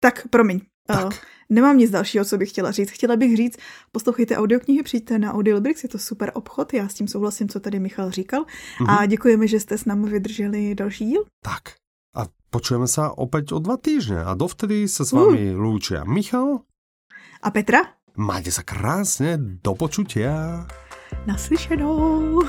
[0.00, 0.60] Tak, promiň.
[0.86, 1.04] Tak.
[1.04, 1.12] Uh,
[1.50, 2.90] nemám nic dalšího, co bych chtěla říct.
[2.90, 3.56] Chtěla bych říct,
[3.92, 7.78] poslouchejte audioknihy, přijďte na Audiolibrix, je to super obchod, já s tím souhlasím, co tady
[7.78, 8.42] Michal říkal.
[8.42, 8.90] Mm-hmm.
[8.90, 9.08] A mhm.
[9.08, 11.24] děkujeme, že jste s námi vydrželi další díl.
[11.42, 11.62] Tak,
[12.10, 15.58] a počujeme sa opäť o dva týždne a dovtedy sa s vami uh.
[15.58, 16.66] lúčia Michal
[17.38, 17.86] a Petra.
[18.18, 20.66] Majte sa krásne, do počutia.
[21.26, 22.40] Naslyšenou.